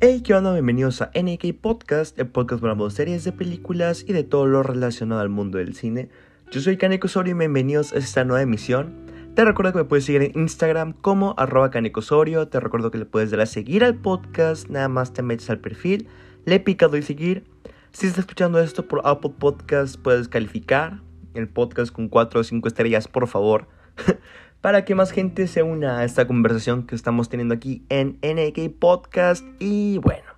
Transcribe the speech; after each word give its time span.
Hey, 0.00 0.22
¿qué 0.22 0.32
onda? 0.32 0.52
Bienvenidos 0.52 1.02
a 1.02 1.10
NK 1.12 1.60
Podcast, 1.60 2.16
el 2.20 2.28
podcast 2.28 2.62
para 2.62 2.76
de 2.76 2.90
series 2.92 3.24
de 3.24 3.32
películas 3.32 4.04
y 4.06 4.12
de 4.12 4.22
todo 4.22 4.46
lo 4.46 4.62
relacionado 4.62 5.20
al 5.20 5.28
mundo 5.28 5.58
del 5.58 5.74
cine. 5.74 6.08
Yo 6.52 6.60
soy 6.60 6.76
Kaneko 6.76 7.08
Osorio 7.08 7.34
y 7.34 7.36
bienvenidos 7.36 7.92
a 7.92 7.96
esta 7.96 8.22
nueva 8.22 8.42
emisión. 8.42 8.94
Te 9.34 9.44
recuerdo 9.44 9.72
que 9.72 9.78
me 9.78 9.84
puedes 9.86 10.04
seguir 10.04 10.22
en 10.22 10.40
Instagram 10.40 10.92
como 10.92 11.34
arroba 11.36 11.72
Osorio. 11.96 12.46
Te 12.46 12.60
recuerdo 12.60 12.92
que 12.92 12.98
le 12.98 13.06
puedes 13.06 13.32
dar 13.32 13.40
a 13.40 13.46
seguir 13.46 13.82
al 13.82 13.96
podcast, 13.96 14.68
nada 14.68 14.88
más 14.88 15.12
te 15.12 15.22
metes 15.22 15.50
al 15.50 15.58
perfil, 15.58 16.06
le 16.44 16.60
picado 16.60 16.96
y 16.96 17.02
seguir. 17.02 17.42
Si 17.90 18.06
estás 18.06 18.20
escuchando 18.20 18.60
esto 18.60 18.86
por 18.86 19.02
Apple 19.04 19.32
Podcast, 19.36 19.96
puedes 20.00 20.28
calificar 20.28 21.00
el 21.34 21.48
podcast 21.48 21.90
con 21.92 22.08
4 22.08 22.38
o 22.38 22.44
5 22.44 22.68
estrellas, 22.68 23.08
por 23.08 23.26
favor. 23.26 23.66
para 24.60 24.84
que 24.84 24.94
más 24.94 25.12
gente 25.12 25.46
se 25.46 25.62
una 25.62 25.98
a 25.98 26.04
esta 26.04 26.26
conversación 26.26 26.86
que 26.86 26.94
estamos 26.94 27.28
teniendo 27.28 27.54
aquí 27.54 27.84
en 27.88 28.18
NK 28.22 28.78
Podcast. 28.78 29.44
Y 29.58 29.98
bueno, 29.98 30.28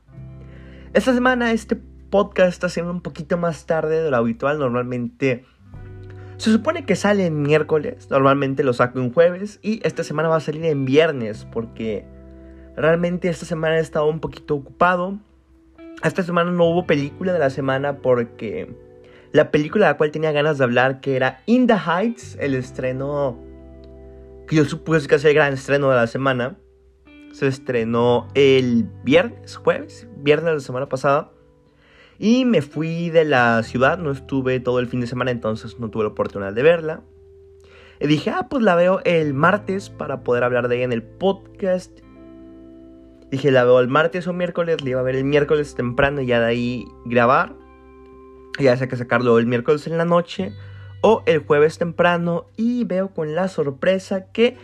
esta 0.92 1.14
semana 1.14 1.52
este 1.52 1.76
podcast 2.10 2.50
está 2.50 2.68
siendo 2.68 2.92
un 2.92 3.00
poquito 3.00 3.38
más 3.38 3.66
tarde 3.66 4.02
de 4.02 4.10
lo 4.10 4.16
habitual. 4.16 4.58
Normalmente 4.58 5.44
se 6.36 6.52
supone 6.52 6.84
que 6.84 6.96
sale 6.96 7.26
en 7.26 7.42
miércoles, 7.42 8.08
normalmente 8.10 8.62
lo 8.62 8.72
saco 8.72 8.98
en 8.98 9.12
jueves 9.12 9.58
y 9.62 9.80
esta 9.86 10.04
semana 10.04 10.28
va 10.28 10.36
a 10.36 10.40
salir 10.40 10.64
en 10.64 10.84
viernes 10.84 11.46
porque 11.52 12.06
realmente 12.76 13.28
esta 13.28 13.46
semana 13.46 13.76
he 13.76 13.80
estado 13.80 14.06
un 14.06 14.20
poquito 14.20 14.54
ocupado. 14.54 15.18
Esta 16.02 16.22
semana 16.22 16.50
no 16.50 16.64
hubo 16.64 16.86
película 16.86 17.32
de 17.32 17.38
la 17.38 17.50
semana 17.50 17.98
porque 17.98 18.74
la 19.32 19.50
película 19.50 19.86
de 19.86 19.92
la 19.92 19.96
cual 19.98 20.10
tenía 20.10 20.32
ganas 20.32 20.58
de 20.58 20.64
hablar, 20.64 21.00
que 21.00 21.14
era 21.14 21.42
In 21.44 21.66
the 21.66 21.74
Heights, 21.74 22.38
el 22.40 22.54
estreno 22.54 23.49
que 24.50 24.56
yo 24.56 24.64
supuse 24.64 25.06
que 25.06 25.14
es 25.14 25.24
el 25.24 25.32
gran 25.32 25.52
estreno 25.52 25.90
de 25.90 25.94
la 25.94 26.08
semana, 26.08 26.58
se 27.30 27.46
estrenó 27.46 28.26
el 28.34 28.84
viernes, 29.04 29.54
jueves, 29.54 30.08
viernes 30.16 30.46
de 30.46 30.54
la 30.54 30.60
semana 30.60 30.88
pasada. 30.88 31.30
Y 32.18 32.44
me 32.44 32.60
fui 32.60 33.10
de 33.10 33.24
la 33.24 33.62
ciudad, 33.62 33.96
no 33.98 34.10
estuve 34.10 34.58
todo 34.58 34.80
el 34.80 34.88
fin 34.88 35.00
de 35.00 35.06
semana, 35.06 35.30
entonces 35.30 35.78
no 35.78 35.88
tuve 35.88 36.02
la 36.02 36.08
oportunidad 36.08 36.52
de 36.52 36.64
verla. 36.64 37.04
Y 38.00 38.08
dije, 38.08 38.30
ah, 38.30 38.48
pues 38.50 38.64
la 38.64 38.74
veo 38.74 39.00
el 39.04 39.34
martes 39.34 39.88
para 39.88 40.24
poder 40.24 40.42
hablar 40.42 40.66
de 40.66 40.78
ella 40.78 40.84
en 40.86 40.92
el 40.94 41.04
podcast. 41.04 42.00
Dije, 43.30 43.52
la 43.52 43.62
veo 43.62 43.78
el 43.78 43.86
martes 43.86 44.26
o 44.26 44.32
miércoles, 44.32 44.82
la 44.82 44.90
iba 44.90 44.98
a 44.98 45.04
ver 45.04 45.14
el 45.14 45.26
miércoles 45.26 45.76
temprano 45.76 46.22
y 46.22 46.26
ya 46.26 46.40
de 46.40 46.46
ahí 46.46 46.84
grabar. 47.04 47.54
Ya 48.58 48.76
sé 48.76 48.88
que 48.88 48.96
sacarlo 48.96 49.38
el 49.38 49.46
miércoles 49.46 49.86
en 49.86 49.96
la 49.96 50.04
noche 50.04 50.52
o 51.00 51.22
el 51.26 51.40
jueves 51.40 51.78
temprano 51.78 52.46
y 52.56 52.84
veo 52.84 53.08
con 53.14 53.34
la 53.34 53.48
sorpresa 53.48 54.26
que 54.32 54.56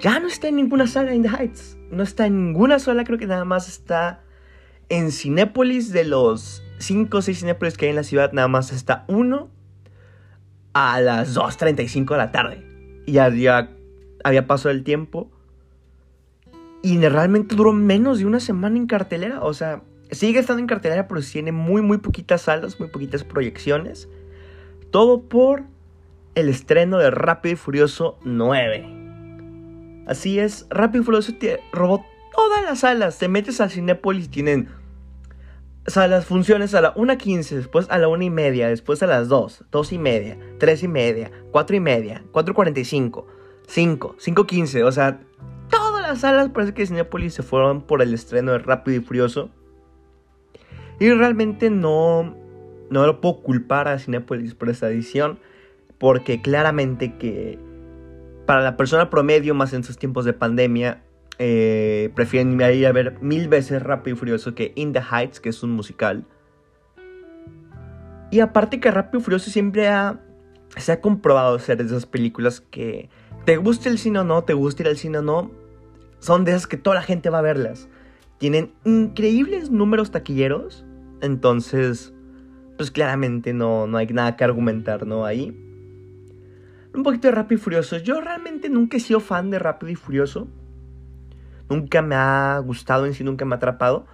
ya 0.00 0.20
no 0.20 0.28
está 0.28 0.48
en 0.48 0.56
ninguna 0.56 0.86
sala 0.86 1.14
in 1.14 1.22
the 1.22 1.28
Heights. 1.28 1.76
No 1.90 2.02
está 2.02 2.26
en 2.26 2.46
ninguna 2.46 2.78
sola, 2.78 3.04
creo 3.04 3.18
que 3.18 3.26
nada 3.26 3.44
más 3.44 3.68
está 3.68 4.20
en 4.88 5.12
Cinépolis 5.12 5.92
de 5.92 6.04
los 6.04 6.62
5 6.78 7.16
o 7.16 7.22
6 7.22 7.38
Cinépolis 7.40 7.76
que 7.76 7.86
hay 7.86 7.90
en 7.90 7.96
la 7.96 8.02
ciudad, 8.02 8.32
nada 8.32 8.48
más 8.48 8.72
está 8.72 9.04
uno 9.08 9.50
a 10.72 11.00
las 11.00 11.36
2.35 11.36 12.10
de 12.10 12.16
la 12.16 12.32
tarde. 12.32 12.64
Y 13.06 13.12
ya 13.12 13.24
había 14.24 14.46
pasado 14.46 14.70
el 14.70 14.84
tiempo. 14.84 15.30
Y 16.82 16.98
realmente 16.98 17.56
duró 17.56 17.72
menos 17.72 18.18
de 18.18 18.26
una 18.26 18.38
semana 18.38 18.76
en 18.76 18.86
cartelera. 18.86 19.42
O 19.42 19.52
sea, 19.54 19.82
sigue 20.10 20.38
estando 20.38 20.60
en 20.60 20.66
cartelera, 20.66 21.08
pero 21.08 21.20
tiene 21.20 21.52
muy, 21.52 21.82
muy 21.82 21.98
poquitas 21.98 22.42
salas, 22.42 22.78
muy 22.78 22.88
poquitas 22.88 23.24
proyecciones. 23.24 24.08
Todo 24.90 25.22
por 25.22 25.64
el 26.34 26.48
estreno 26.48 26.98
de 26.98 27.10
Rápido 27.10 27.54
y 27.54 27.56
Furioso 27.56 28.18
9. 28.24 30.04
Así 30.06 30.38
es, 30.38 30.66
Rápido 30.70 31.02
y 31.02 31.04
Furioso 31.04 31.34
te 31.34 31.60
robó 31.72 32.04
todas 32.34 32.62
las 32.64 32.80
salas. 32.80 33.18
Te 33.18 33.28
metes 33.28 33.60
al 33.60 33.70
Cinépolis 33.70 34.30
tienen 34.30 34.68
salas, 35.86 36.26
funciones 36.26 36.74
a 36.74 36.80
la 36.80 36.94
1.15, 36.94 37.56
después 37.56 37.86
a 37.90 37.98
la 37.98 38.08
1 38.08 38.22
y 38.24 38.30
media, 38.30 38.68
después 38.68 39.02
a 39.02 39.06
las 39.06 39.28
2, 39.28 39.64
2 39.70 39.92
y 39.92 39.98
media, 39.98 40.38
3 40.58 40.82
y 40.82 40.88
media, 40.88 41.30
4 41.50 41.76
y 41.76 41.80
media, 41.80 42.24
4.45, 42.32 43.24
5, 43.66 44.16
5.15. 44.18 44.84
O 44.84 44.92
sea, 44.92 45.20
todas 45.68 46.02
las 46.02 46.20
salas 46.20 46.50
parece 46.50 46.74
que 46.74 46.86
Cinépolis 46.86 47.34
se 47.34 47.42
fueron 47.42 47.82
por 47.82 48.00
el 48.02 48.14
estreno 48.14 48.52
de 48.52 48.58
Rápido 48.58 48.98
y 48.98 49.04
Furioso. 49.04 49.50
Y 51.00 51.10
realmente 51.10 51.70
no 51.70 52.34
no 52.90 53.06
lo 53.06 53.20
puedo 53.20 53.42
culpar 53.42 53.88
a 53.88 53.98
Cinepolis 53.98 54.54
por 54.54 54.68
esta 54.68 54.88
edición, 54.88 55.38
porque 55.98 56.40
claramente 56.40 57.16
que 57.16 57.58
para 58.46 58.62
la 58.62 58.76
persona 58.76 59.10
promedio, 59.10 59.54
más 59.54 59.72
en 59.72 59.84
sus 59.84 59.98
tiempos 59.98 60.24
de 60.24 60.32
pandemia, 60.32 61.02
eh, 61.38 62.10
prefieren 62.14 62.60
ir 62.60 62.86
a 62.86 62.92
ver 62.92 63.18
mil 63.20 63.48
veces 63.48 63.82
Rápido 63.82 64.16
y 64.16 64.18
Furioso 64.18 64.54
que 64.54 64.72
In 64.74 64.92
the 64.92 65.00
Heights, 65.00 65.40
que 65.40 65.50
es 65.50 65.62
un 65.62 65.70
musical. 65.70 66.24
Y 68.30 68.40
aparte 68.40 68.80
que 68.80 68.90
Rápido 68.90 69.20
y 69.20 69.22
Furioso 69.22 69.50
siempre 69.50 69.88
ha, 69.88 70.20
se 70.76 70.92
ha 70.92 71.00
comprobado 71.00 71.58
ser 71.58 71.78
de 71.78 71.84
esas 71.84 72.06
películas 72.06 72.60
que 72.60 73.08
te 73.44 73.56
guste 73.56 73.88
el 73.88 73.98
cine 73.98 74.20
o 74.20 74.24
no, 74.24 74.44
te 74.44 74.54
guste 74.54 74.82
ir 74.82 74.88
al 74.88 74.96
cine 74.96 75.18
o 75.18 75.22
no, 75.22 75.50
son 76.18 76.44
de 76.44 76.52
esas 76.52 76.66
que 76.66 76.76
toda 76.76 76.96
la 76.96 77.02
gente 77.02 77.30
va 77.30 77.38
a 77.38 77.42
verlas. 77.42 77.88
Tienen 78.38 78.72
increíbles 78.84 79.70
números 79.70 80.10
taquilleros, 80.10 80.84
entonces 81.20 82.12
pues 82.78 82.90
claramente 82.92 83.52
no, 83.52 83.86
no 83.86 83.98
hay 83.98 84.06
nada 84.06 84.36
que 84.36 84.44
argumentar, 84.44 85.06
¿no? 85.06 85.26
Ahí. 85.26 85.48
Un 86.94 87.02
poquito 87.02 87.28
de 87.28 87.32
Rápido 87.32 87.58
y 87.58 87.62
Furioso. 87.62 87.98
Yo 87.98 88.20
realmente 88.20 88.70
nunca 88.70 88.96
he 88.96 89.00
sido 89.00 89.20
fan 89.20 89.50
de 89.50 89.58
Rápido 89.58 89.92
y 89.92 89.96
Furioso. 89.96 90.48
Nunca 91.68 92.00
me 92.00 92.14
ha 92.14 92.58
gustado 92.64 93.04
en 93.04 93.12
sí, 93.12 93.24
nunca 93.24 93.44
me 93.44 93.54
ha 93.54 93.56
atrapado. 93.56 94.06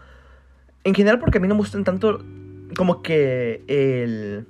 En 0.83 0.95
general 0.95 1.21
porque 1.21 1.39
a 1.39 1.41
mí 1.41 1.47
no 1.47 1.55
me 1.55 1.61
gustan 1.61 1.85
tanto 1.85 2.25
como 2.77 3.03
que 3.03 3.63
el... 3.69 4.47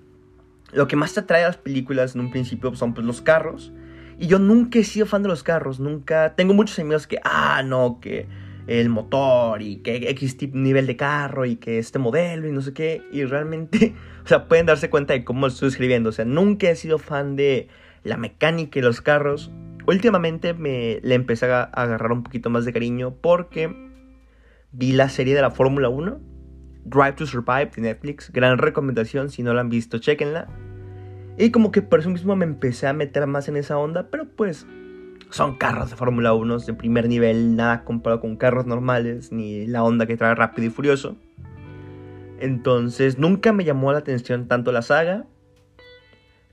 Lo 0.72 0.88
que 0.88 0.96
más 0.96 1.12
te 1.12 1.20
atrae 1.20 1.44
a 1.44 1.48
las 1.48 1.56
películas 1.58 2.14
en 2.14 2.22
un 2.22 2.30
principio 2.30 2.74
son 2.76 2.94
pues 2.94 3.06
los 3.06 3.20
carros. 3.20 3.72
Y 4.18 4.28
yo 4.28 4.38
nunca 4.38 4.78
he 4.78 4.84
sido 4.84 5.06
fan 5.06 5.22
de 5.22 5.28
los 5.28 5.42
carros, 5.42 5.80
nunca... 5.80 6.34
Tengo 6.36 6.54
muchos 6.54 6.78
amigos 6.78 7.06
que, 7.06 7.18
ah, 7.24 7.62
no, 7.64 7.98
que 8.00 8.26
el 8.66 8.88
motor 8.88 9.60
y 9.62 9.76
que 9.76 10.08
X 10.10 10.36
nivel 10.52 10.86
de 10.86 10.96
carro 10.96 11.44
y 11.44 11.56
que 11.56 11.78
este 11.78 11.98
modelo 11.98 12.48
y 12.48 12.52
no 12.52 12.62
sé 12.62 12.72
qué. 12.72 13.02
Y 13.12 13.24
realmente, 13.24 13.94
o 14.24 14.28
sea, 14.28 14.48
pueden 14.48 14.66
darse 14.66 14.90
cuenta 14.90 15.12
de 15.14 15.24
cómo 15.24 15.46
estoy 15.46 15.68
escribiendo. 15.68 16.10
O 16.10 16.12
sea, 16.12 16.24
nunca 16.24 16.70
he 16.70 16.76
sido 16.76 16.98
fan 16.98 17.36
de 17.36 17.68
la 18.02 18.16
mecánica 18.16 18.78
y 18.78 18.82
los 18.82 19.00
carros. 19.00 19.50
Últimamente 19.86 20.54
me 20.54 21.00
le 21.02 21.14
empecé 21.14 21.46
a 21.46 21.64
agarrar 21.64 22.12
un 22.12 22.22
poquito 22.22 22.48
más 22.48 22.64
de 22.64 22.72
cariño 22.72 23.14
porque 23.20 23.74
vi 24.72 24.92
la 24.92 25.08
serie 25.08 25.34
de 25.34 25.42
la 25.42 25.50
Fórmula 25.50 25.88
1, 25.88 26.20
Drive 26.84 27.12
to 27.12 27.26
Survive 27.26 27.70
de 27.76 27.82
Netflix. 27.82 28.32
Gran 28.32 28.58
recomendación, 28.58 29.30
si 29.30 29.42
no 29.42 29.52
la 29.52 29.60
han 29.60 29.68
visto, 29.68 29.98
chequenla. 29.98 30.48
Y 31.36 31.50
como 31.50 31.70
que 31.72 31.82
por 31.82 32.00
eso 32.00 32.10
mismo 32.10 32.34
me 32.36 32.44
empecé 32.44 32.86
a 32.86 32.92
meter 32.92 33.26
más 33.26 33.48
en 33.48 33.56
esa 33.56 33.76
onda, 33.76 34.08
pero 34.10 34.26
pues 34.36 34.66
son 35.34 35.56
carros 35.56 35.90
de 35.90 35.96
Fórmula 35.96 36.32
1 36.32 36.60
de 36.60 36.74
primer 36.74 37.08
nivel, 37.08 37.56
nada 37.56 37.82
comparado 37.82 38.20
con 38.20 38.36
carros 38.36 38.66
normales, 38.66 39.32
ni 39.32 39.66
la 39.66 39.82
onda 39.82 40.06
que 40.06 40.16
trae 40.16 40.32
Rápido 40.36 40.68
y 40.68 40.70
Furioso. 40.70 41.16
Entonces 42.38 43.18
nunca 43.18 43.52
me 43.52 43.64
llamó 43.64 43.90
la 43.90 43.98
atención 43.98 44.46
tanto 44.46 44.70
la 44.70 44.82
saga. 44.82 45.26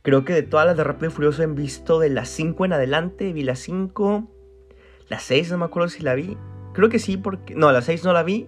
Creo 0.01 0.25
que 0.25 0.33
de 0.33 0.41
todas 0.41 0.65
las 0.65 0.77
de 0.77 0.83
Rápido 0.83 1.11
y 1.11 1.13
Furioso 1.13 1.43
he 1.43 1.47
visto 1.47 1.99
de 1.99 2.09
las 2.09 2.29
5 2.29 2.65
en 2.65 2.73
adelante, 2.73 3.31
vi 3.33 3.43
las 3.43 3.59
5, 3.59 4.27
la 5.09 5.19
6 5.19 5.51
no 5.51 5.59
me 5.59 5.65
acuerdo 5.65 5.87
si 5.87 6.01
la 6.01 6.15
vi. 6.15 6.35
Creo 6.73 6.89
que 6.89 6.97
sí, 6.97 7.17
porque... 7.17 7.53
No, 7.53 7.71
la 7.71 7.83
6 7.83 8.03
no 8.03 8.13
la 8.13 8.23
vi. 8.23 8.47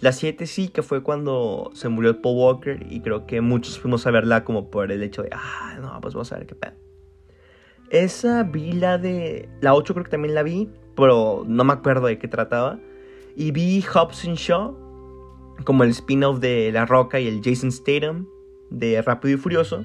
La 0.00 0.12
7 0.12 0.46
sí, 0.46 0.68
que 0.68 0.82
fue 0.82 1.02
cuando 1.02 1.72
se 1.74 1.90
murió 1.90 2.22
Paul 2.22 2.38
Walker 2.38 2.86
y 2.88 3.02
creo 3.02 3.26
que 3.26 3.42
muchos 3.42 3.78
fuimos 3.78 4.06
a 4.06 4.12
verla 4.12 4.44
como 4.44 4.70
por 4.70 4.90
el 4.90 5.02
hecho 5.02 5.22
de, 5.22 5.28
ah, 5.32 5.76
no, 5.78 6.00
pues 6.00 6.14
vamos 6.14 6.32
a 6.32 6.38
ver 6.38 6.46
qué 6.46 6.54
pedo. 6.54 6.87
Esa 7.90 8.42
vi 8.42 8.72
la 8.72 8.98
de. 8.98 9.48
La 9.60 9.74
8 9.74 9.94
creo 9.94 10.04
que 10.04 10.10
también 10.10 10.34
la 10.34 10.42
vi, 10.42 10.70
pero 10.94 11.44
no 11.46 11.64
me 11.64 11.72
acuerdo 11.72 12.06
de 12.06 12.18
qué 12.18 12.28
trataba. 12.28 12.78
Y 13.34 13.50
vi 13.52 13.82
Hobson 13.82 14.34
Shaw, 14.34 14.76
como 15.64 15.84
el 15.84 15.90
spin-off 15.90 16.40
de 16.40 16.70
La 16.72 16.86
Roca 16.86 17.20
y 17.20 17.28
el 17.28 17.40
Jason 17.42 17.72
Statham 17.72 18.26
de 18.70 19.00
Rápido 19.00 19.34
y 19.34 19.38
Furioso. 19.38 19.84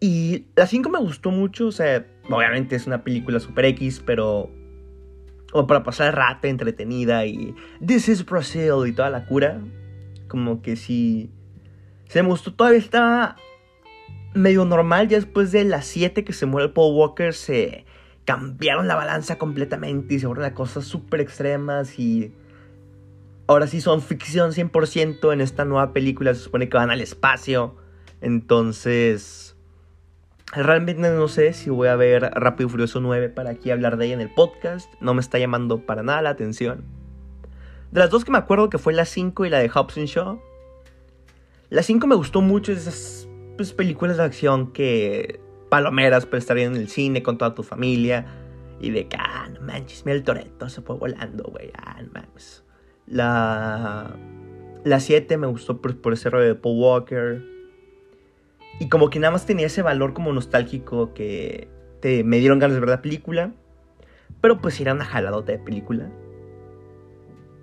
Y 0.00 0.46
la 0.56 0.66
5 0.66 0.88
me 0.88 0.98
gustó 0.98 1.30
mucho, 1.30 1.66
o 1.66 1.72
sea, 1.72 2.06
obviamente 2.30 2.76
es 2.76 2.86
una 2.86 3.04
película 3.04 3.38
super 3.40 3.66
X, 3.66 4.02
pero. 4.04 4.50
O 5.52 5.66
para 5.66 5.82
pasar 5.82 6.14
rata 6.14 6.48
entretenida 6.48 7.26
y. 7.26 7.54
This 7.84 8.08
is 8.08 8.24
Brazil 8.24 8.86
y 8.86 8.92
toda 8.92 9.10
la 9.10 9.26
cura. 9.26 9.60
Como 10.28 10.62
que 10.62 10.76
sí. 10.76 11.30
Se 12.08 12.22
me 12.22 12.28
gustó, 12.28 12.54
todavía 12.54 12.78
estaba 12.78 13.36
medio 14.34 14.64
normal. 14.64 15.08
Ya 15.08 15.16
después 15.16 15.52
de 15.52 15.64
las 15.64 15.86
7 15.86 16.24
que 16.24 16.32
se 16.32 16.46
muere 16.46 16.68
el 16.68 16.72
Paul 16.72 16.94
Walker, 16.94 17.34
se 17.34 17.84
cambiaron 18.24 18.86
la 18.86 18.94
balanza 18.94 19.38
completamente 19.38 20.14
y 20.14 20.20
se 20.20 20.26
fueron 20.26 20.44
a 20.44 20.54
cosas 20.54 20.84
súper 20.84 21.20
extremas 21.20 21.98
y 21.98 22.32
ahora 23.46 23.66
sí 23.66 23.80
son 23.80 24.02
ficción 24.02 24.52
100% 24.52 25.32
en 25.32 25.40
esta 25.40 25.64
nueva 25.64 25.92
película. 25.92 26.34
Se 26.34 26.40
supone 26.40 26.68
que 26.68 26.76
van 26.76 26.90
al 26.90 27.00
espacio. 27.00 27.76
Entonces, 28.20 29.56
realmente 30.52 31.02
no 31.10 31.28
sé 31.28 31.52
si 31.52 31.70
voy 31.70 31.88
a 31.88 31.96
ver 31.96 32.30
Rápido 32.34 32.68
y 32.68 32.70
Furioso 32.70 33.00
9 33.00 33.30
para 33.30 33.50
aquí 33.50 33.70
hablar 33.70 33.96
de 33.96 34.06
ella 34.06 34.14
en 34.14 34.20
el 34.20 34.32
podcast. 34.32 34.92
No 35.00 35.14
me 35.14 35.20
está 35.20 35.38
llamando 35.38 35.84
para 35.84 36.02
nada 36.02 36.22
la 36.22 36.30
atención. 36.30 36.84
De 37.90 37.98
las 37.98 38.10
dos 38.10 38.24
que 38.24 38.30
me 38.30 38.38
acuerdo 38.38 38.70
que 38.70 38.78
fue 38.78 38.92
la 38.92 39.04
5 39.04 39.46
y 39.46 39.50
la 39.50 39.58
de 39.58 39.68
Hobson 39.68 40.04
Show. 40.04 40.40
La 41.70 41.82
5 41.82 42.06
me 42.06 42.14
gustó 42.14 42.40
mucho, 42.40 42.72
esas 42.72 43.26
pues, 43.60 43.74
películas 43.74 44.16
de 44.16 44.22
acción 44.22 44.72
que 44.72 45.38
palomeras 45.68 46.24
para 46.24 46.38
estar 46.38 46.56
en 46.56 46.76
el 46.76 46.88
cine 46.88 47.22
con 47.22 47.36
toda 47.36 47.54
tu 47.54 47.62
familia. 47.62 48.24
Y 48.80 48.88
de 48.88 49.06
que, 49.06 49.18
ah, 49.20 49.50
no 49.52 49.60
manches, 49.60 50.06
mira 50.06 50.16
el 50.16 50.24
Toreto, 50.24 50.70
se 50.70 50.80
fue 50.80 50.96
volando, 50.96 51.44
güey. 51.44 51.70
Ah, 51.76 52.00
no 52.00 52.08
mames. 52.10 52.64
La. 53.06 54.16
La 54.82 54.98
7 54.98 55.36
me 55.36 55.46
gustó 55.46 55.82
por, 55.82 55.94
por 56.00 56.14
ese 56.14 56.30
rollo 56.30 56.46
de 56.46 56.54
Paul 56.54 56.80
Walker. 56.80 57.44
Y 58.78 58.88
como 58.88 59.10
que 59.10 59.18
nada 59.18 59.30
más 59.30 59.44
tenía 59.44 59.66
ese 59.66 59.82
valor 59.82 60.14
como 60.14 60.32
nostálgico 60.32 61.12
que 61.12 61.68
te, 62.00 62.24
me 62.24 62.38
dieron 62.38 62.60
ganas 62.60 62.76
de 62.76 62.80
ver 62.80 62.88
la 62.88 63.02
película. 63.02 63.52
Pero 64.40 64.62
pues 64.62 64.80
era 64.80 64.94
una 64.94 65.04
jaladota 65.04 65.52
de 65.52 65.58
película. 65.58 66.10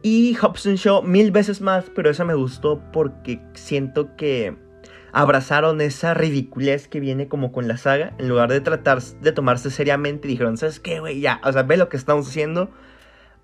Y 0.03 0.35
Hobson 0.35 0.75
Show 0.75 1.01
mil 1.01 1.31
veces 1.31 1.59
más, 1.59 1.89
pero 1.95 2.11
esa 2.11 2.23
me 2.23 2.35
gustó 2.35 2.83
porque 2.93 3.41
siento 3.55 4.15
que 4.15 4.66
abrazaron 5.11 5.81
esa 5.81 6.13
ridiculez 6.13 6.87
que 6.87 6.99
viene 6.99 7.27
como 7.27 7.51
con 7.51 7.67
la 7.67 7.77
saga. 7.77 8.13
En 8.17 8.29
lugar 8.29 8.51
de 8.51 8.61
tratar 8.61 9.01
de 9.01 9.31
tomarse 9.31 9.69
seriamente, 9.71 10.27
dijeron, 10.27 10.57
¿sabes 10.57 10.79
qué, 10.79 10.99
güey? 10.99 11.19
Ya, 11.19 11.41
o 11.43 11.51
sea, 11.51 11.63
ve 11.63 11.77
lo 11.77 11.89
que 11.89 11.97
estamos 11.97 12.27
haciendo. 12.27 12.69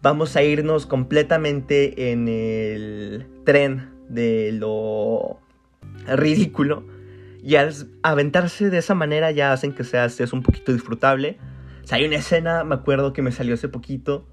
Vamos 0.01 0.36
a 0.36 0.44
irnos 0.44 0.86
completamente 0.86 2.12
en 2.12 2.27
el 2.27 3.25
tren 3.45 3.89
de 4.10 4.51
lo 4.51 5.39
ridículo. 6.06 6.86
Y 7.42 7.56
al 7.56 7.74
aventarse 8.04 8.69
de 8.69 8.77
esa 8.77 8.95
manera 8.95 9.31
ya 9.31 9.54
hacen 9.54 9.74
que 9.74 9.83
sea 9.83 10.07
un 10.31 10.44
poquito 10.44 10.74
disfrutable. 10.74 11.38
O 11.83 11.88
sea, 11.88 11.98
hay 11.98 12.06
una 12.06 12.18
escena, 12.18 12.63
me 12.63 12.75
acuerdo 12.75 13.13
que 13.13 13.21
me 13.21 13.31
salió 13.31 13.54
hace 13.54 13.68
poquito 13.68 14.27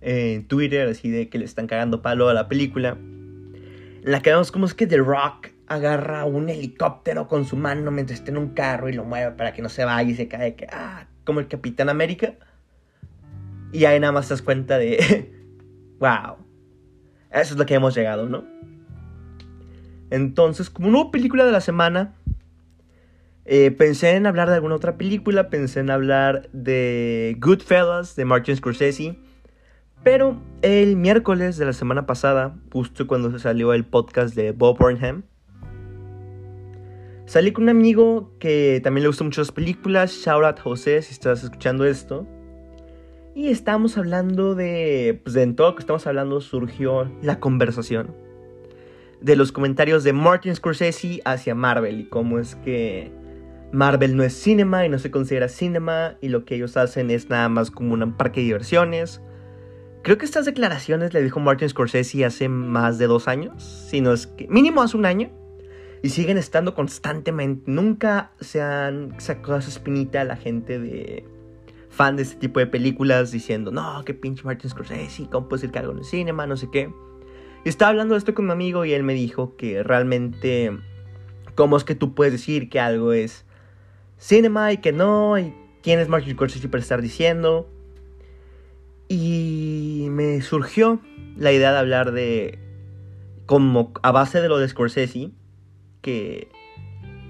en 0.00 0.46
Twitter, 0.46 0.88
así 0.88 1.10
de 1.10 1.28
que 1.28 1.38
le 1.38 1.44
están 1.44 1.66
cagando 1.66 2.02
palo 2.02 2.28
a 2.28 2.34
la 2.34 2.48
película. 2.48 2.96
En 3.00 4.12
la 4.12 4.22
que 4.22 4.30
vemos 4.30 4.52
como 4.52 4.66
es 4.66 4.74
que 4.74 4.86
The 4.86 4.98
Rock 4.98 5.48
agarra 5.68 6.24
un 6.24 6.48
helicóptero 6.48 7.28
con 7.28 7.44
su 7.44 7.56
mano 7.56 7.90
mientras 7.90 8.20
está 8.20 8.30
en 8.30 8.38
un 8.38 8.48
carro 8.48 8.88
y 8.88 8.92
lo 8.92 9.04
mueve 9.04 9.32
para 9.32 9.52
que 9.52 9.62
no 9.62 9.68
se 9.68 9.84
vaya 9.84 10.10
y 10.10 10.14
se 10.14 10.28
cae, 10.28 10.54
que, 10.54 10.66
ah, 10.72 11.06
como 11.24 11.40
el 11.40 11.48
Capitán 11.48 11.88
América. 11.88 12.34
Y 13.72 13.84
ahí 13.84 14.00
nada 14.00 14.12
más 14.12 14.28
te 14.28 14.34
das 14.34 14.42
cuenta 14.42 14.78
de, 14.78 15.32
wow, 16.00 16.36
eso 17.30 17.54
es 17.54 17.58
lo 17.58 17.66
que 17.66 17.74
hemos 17.74 17.94
llegado, 17.94 18.26
¿no? 18.26 18.44
Entonces, 20.10 20.70
como 20.70 20.88
nueva 20.88 21.10
película 21.10 21.44
de 21.44 21.52
la 21.52 21.60
semana, 21.60 22.14
eh, 23.44 23.70
pensé 23.70 24.10
en 24.16 24.26
hablar 24.26 24.48
de 24.48 24.56
alguna 24.56 24.74
otra 24.74 24.96
película, 24.96 25.50
pensé 25.50 25.80
en 25.80 25.90
hablar 25.90 26.48
de 26.52 27.36
Goodfellas, 27.38 28.16
de 28.16 28.24
Martin 28.24 28.56
Scorsese. 28.56 29.16
Pero 30.02 30.40
el 30.62 30.96
miércoles 30.96 31.58
de 31.58 31.66
la 31.66 31.72
semana 31.72 32.06
pasada, 32.06 32.56
justo 32.72 33.06
cuando 33.06 33.30
se 33.30 33.38
salió 33.38 33.74
el 33.74 33.84
podcast 33.84 34.34
de 34.34 34.52
Bob 34.52 34.78
Burnham, 34.78 35.24
Salí 37.28 37.52
con 37.52 37.64
un 37.64 37.68
amigo 37.68 38.32
que 38.38 38.80
también 38.82 39.02
le 39.02 39.08
gustan 39.08 39.26
mucho 39.26 39.42
las 39.42 39.52
películas. 39.52 40.12
Shout 40.12 40.44
out 40.46 40.60
José 40.60 41.02
si 41.02 41.12
estás 41.12 41.44
escuchando 41.44 41.84
esto. 41.84 42.26
Y 43.34 43.48
estábamos 43.48 43.98
hablando 43.98 44.54
de. 44.54 45.20
Pues 45.24 45.36
en 45.36 45.54
todo 45.54 45.68
lo 45.68 45.74
que 45.74 45.80
estamos 45.80 46.06
hablando 46.06 46.40
surgió 46.40 47.12
la 47.20 47.38
conversación. 47.38 48.16
De 49.20 49.36
los 49.36 49.52
comentarios 49.52 50.04
de 50.04 50.14
Martin 50.14 50.56
Scorsese 50.56 51.20
hacia 51.26 51.54
Marvel. 51.54 52.00
Y 52.00 52.04
cómo 52.04 52.38
es 52.38 52.54
que 52.54 53.12
Marvel 53.72 54.16
no 54.16 54.22
es 54.22 54.32
cinema 54.32 54.86
y 54.86 54.88
no 54.88 54.98
se 54.98 55.10
considera 55.10 55.50
cinema. 55.50 56.16
Y 56.22 56.28
lo 56.30 56.46
que 56.46 56.54
ellos 56.54 56.78
hacen 56.78 57.10
es 57.10 57.28
nada 57.28 57.50
más 57.50 57.70
como 57.70 57.92
un 57.92 58.16
parque 58.16 58.40
de 58.40 58.46
diversiones. 58.46 59.20
Creo 60.02 60.16
que 60.16 60.24
estas 60.24 60.46
declaraciones 60.46 61.12
le 61.12 61.22
dijo 61.22 61.40
Martin 61.40 61.68
Scorsese 61.68 62.24
hace 62.24 62.48
más 62.48 62.96
de 62.96 63.06
dos 63.06 63.28
años. 63.28 63.62
Si 63.90 64.00
no 64.00 64.14
es 64.14 64.26
que. 64.26 64.48
Mínimo 64.48 64.80
hace 64.80 64.96
un 64.96 65.04
año 65.04 65.37
y 66.02 66.10
siguen 66.10 66.38
estando 66.38 66.74
constantemente. 66.74 67.70
Nunca 67.70 68.32
se 68.40 68.60
han 68.60 69.20
sacado 69.20 69.58
esa 69.58 69.70
espinita 69.70 70.20
a 70.20 70.24
la 70.24 70.36
gente 70.36 70.78
de 70.78 71.24
fan 71.90 72.16
de 72.16 72.22
este 72.22 72.36
tipo 72.36 72.60
de 72.60 72.66
películas 72.66 73.32
diciendo, 73.32 73.70
no, 73.70 74.04
qué 74.04 74.14
pinche 74.14 74.44
Martin 74.44 74.70
Scorsese, 74.70 75.28
¿cómo 75.30 75.48
puede 75.48 75.62
ser 75.62 75.70
que 75.70 75.78
algo 75.80 75.92
en 75.92 75.98
el 75.98 76.04
cinema? 76.04 76.46
No 76.46 76.56
sé 76.56 76.68
qué. 76.70 76.92
Y 77.64 77.68
estaba 77.68 77.90
hablando 77.90 78.14
de 78.14 78.18
esto 78.18 78.34
con 78.34 78.46
mi 78.46 78.52
amigo 78.52 78.84
y 78.84 78.92
él 78.92 79.02
me 79.02 79.14
dijo 79.14 79.56
que 79.56 79.82
realmente, 79.82 80.78
¿cómo 81.54 81.76
es 81.76 81.84
que 81.84 81.94
tú 81.94 82.14
puedes 82.14 82.32
decir 82.32 82.68
que 82.68 82.78
algo 82.78 83.12
es 83.12 83.44
cinema 84.16 84.72
y 84.72 84.78
que 84.78 84.92
no? 84.92 85.38
¿Y 85.38 85.54
quién 85.82 85.98
es 85.98 86.08
Martin 86.08 86.34
Scorsese 86.34 86.68
para 86.68 86.82
estar 86.82 87.02
diciendo? 87.02 87.68
Y 89.08 90.06
me 90.10 90.40
surgió 90.42 91.00
la 91.36 91.50
idea 91.50 91.72
de 91.72 91.78
hablar 91.78 92.12
de, 92.12 92.58
como 93.46 93.92
a 94.02 94.12
base 94.12 94.40
de 94.40 94.48
lo 94.48 94.58
de 94.58 94.68
Scorsese, 94.68 95.32
que 96.00 96.48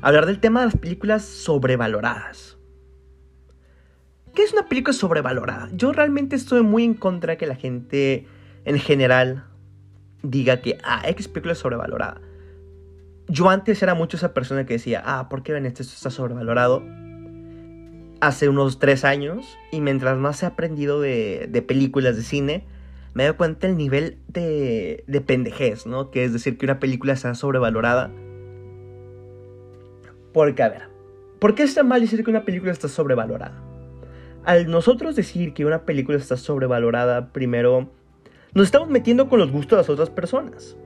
hablar 0.02 0.26
del 0.26 0.40
tema 0.40 0.60
de 0.60 0.66
las 0.66 0.76
películas 0.76 1.24
sobrevaloradas. 1.24 2.58
¿Qué 4.34 4.42
es 4.44 4.52
una 4.52 4.68
película 4.68 4.92
sobrevalorada? 4.92 5.68
Yo 5.72 5.92
realmente 5.92 6.36
estoy 6.36 6.62
muy 6.62 6.84
en 6.84 6.94
contra 6.94 7.32
de 7.32 7.38
que 7.38 7.46
la 7.46 7.56
gente 7.56 8.26
en 8.64 8.78
general 8.78 9.46
diga 10.22 10.60
que, 10.60 10.78
ah, 10.84 11.02
X 11.06 11.28
película 11.28 11.52
es 11.52 11.58
sobrevalorada. 11.58 12.20
Yo 13.26 13.50
antes 13.50 13.82
era 13.82 13.94
mucho 13.94 14.16
esa 14.16 14.34
persona 14.34 14.64
que 14.64 14.74
decía, 14.74 15.02
ah, 15.04 15.28
¿por 15.28 15.42
qué 15.42 15.52
ven 15.52 15.66
esto? 15.66 15.82
está 15.82 16.10
sobrevalorado. 16.10 16.82
Hace 18.20 18.48
unos 18.48 18.78
tres 18.78 19.04
años, 19.04 19.58
y 19.70 19.80
mientras 19.80 20.16
más 20.18 20.42
he 20.42 20.46
aprendido 20.46 21.00
de, 21.00 21.64
películas 21.66 22.16
de 22.16 22.22
cine, 22.22 22.64
me 23.14 23.24
doy 23.24 23.34
cuenta 23.34 23.66
del 23.66 23.76
nivel 23.76 24.18
de, 24.28 25.04
de 25.06 25.20
pendejez, 25.20 25.86
¿no? 25.86 26.10
Que 26.10 26.24
es 26.24 26.32
decir, 26.32 26.58
que 26.58 26.66
una 26.66 26.78
película 26.78 27.12
está 27.12 27.34
sobrevalorada 27.34 28.10
porque, 30.38 30.62
a 30.62 30.68
ver, 30.68 30.82
¿por 31.40 31.56
qué 31.56 31.64
está 31.64 31.82
mal 31.82 32.00
decir 32.00 32.22
que 32.22 32.30
una 32.30 32.44
película 32.44 32.70
está 32.70 32.86
sobrevalorada? 32.86 33.60
Al 34.44 34.70
nosotros 34.70 35.16
decir 35.16 35.52
que 35.52 35.64
una 35.64 35.82
película 35.82 36.16
está 36.16 36.36
sobrevalorada, 36.36 37.32
primero, 37.32 37.90
nos 38.54 38.66
estamos 38.66 38.88
metiendo 38.88 39.28
con 39.28 39.40
los 39.40 39.50
gustos 39.50 39.70
de 39.70 39.76
las 39.78 39.90
otras 39.90 40.10
personas. 40.10 40.76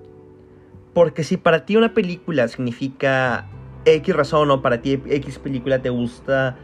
Porque 0.95 1.23
si 1.23 1.37
para 1.37 1.67
ti 1.67 1.77
una 1.77 1.93
película 1.93 2.49
significa 2.49 3.47
X 3.85 4.17
razón 4.17 4.51
o 4.51 4.63
para 4.63 4.81
ti 4.81 5.03
X 5.07 5.39
película 5.39 5.83
te 5.83 5.91
gusta 5.91 6.57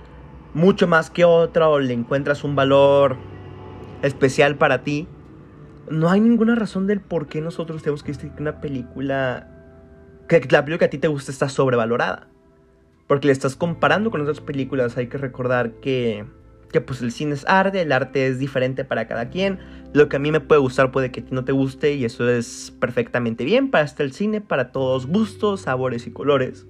mucho 0.55 0.87
más 0.87 1.11
que 1.11 1.27
otra 1.27 1.69
o 1.69 1.81
le 1.81 1.93
encuentras 1.93 2.43
un 2.43 2.57
valor 2.57 3.19
especial 4.01 4.57
para 4.57 4.83
ti, 4.83 5.07
no 5.91 6.09
hay 6.09 6.21
ninguna 6.21 6.55
razón 6.55 6.87
del 6.87 7.03
por 7.03 7.27
qué 7.27 7.43
nosotros 7.43 7.83
tenemos 7.83 8.03
que 8.03 8.13
decir 8.13 8.31
que 8.31 8.41
una 8.41 8.63
película, 8.63 9.47
que 10.27 10.41
la 10.49 10.65
película 10.65 10.79
que 10.79 10.85
a 10.87 10.91
ti 10.91 10.97
te 10.97 11.09
gusta 11.09 11.31
está 11.31 11.51
sobrevalorada 11.51 12.29
porque 13.09 13.27
le 13.27 13.33
estás 13.33 13.57
comparando 13.57 14.13
con 14.13 14.21
otras 14.21 14.41
películas. 14.41 14.97
Hay 14.97 15.09
que 15.09 15.19
recordar 15.19 15.73
que, 15.81 16.27
que 16.71 16.81
pues 16.81 17.03
el 17.03 17.11
cine 17.11 17.35
es 17.35 17.45
arte, 17.49 17.81
el 17.81 17.91
arte 17.91 18.29
es 18.29 18.39
diferente 18.39 18.85
para 18.85 19.09
cada 19.09 19.31
quien. 19.31 19.59
Lo 19.95 20.09
que 20.09 20.17
a 20.17 20.19
mí 20.21 20.31
me 20.31 20.41
puede 20.41 20.61
gustar 20.61 20.93
puede 20.93 21.11
que 21.11 21.21
a 21.21 21.25
ti 21.25 21.31
no 21.33 21.45
te 21.45 21.53
guste 21.53 21.95
y 21.95 22.05
eso 22.05 22.29
es 22.29 22.73
perfectamente 22.79 23.45
bien 23.45 23.71
para 23.71 23.85
estar 23.85 24.05
el 24.05 24.13
cine, 24.13 24.41
para 24.43 24.71
todos 24.71 25.07
gustos, 25.07 25.63
sabores 25.63 26.07
y 26.07 26.13
colores. 26.13 26.67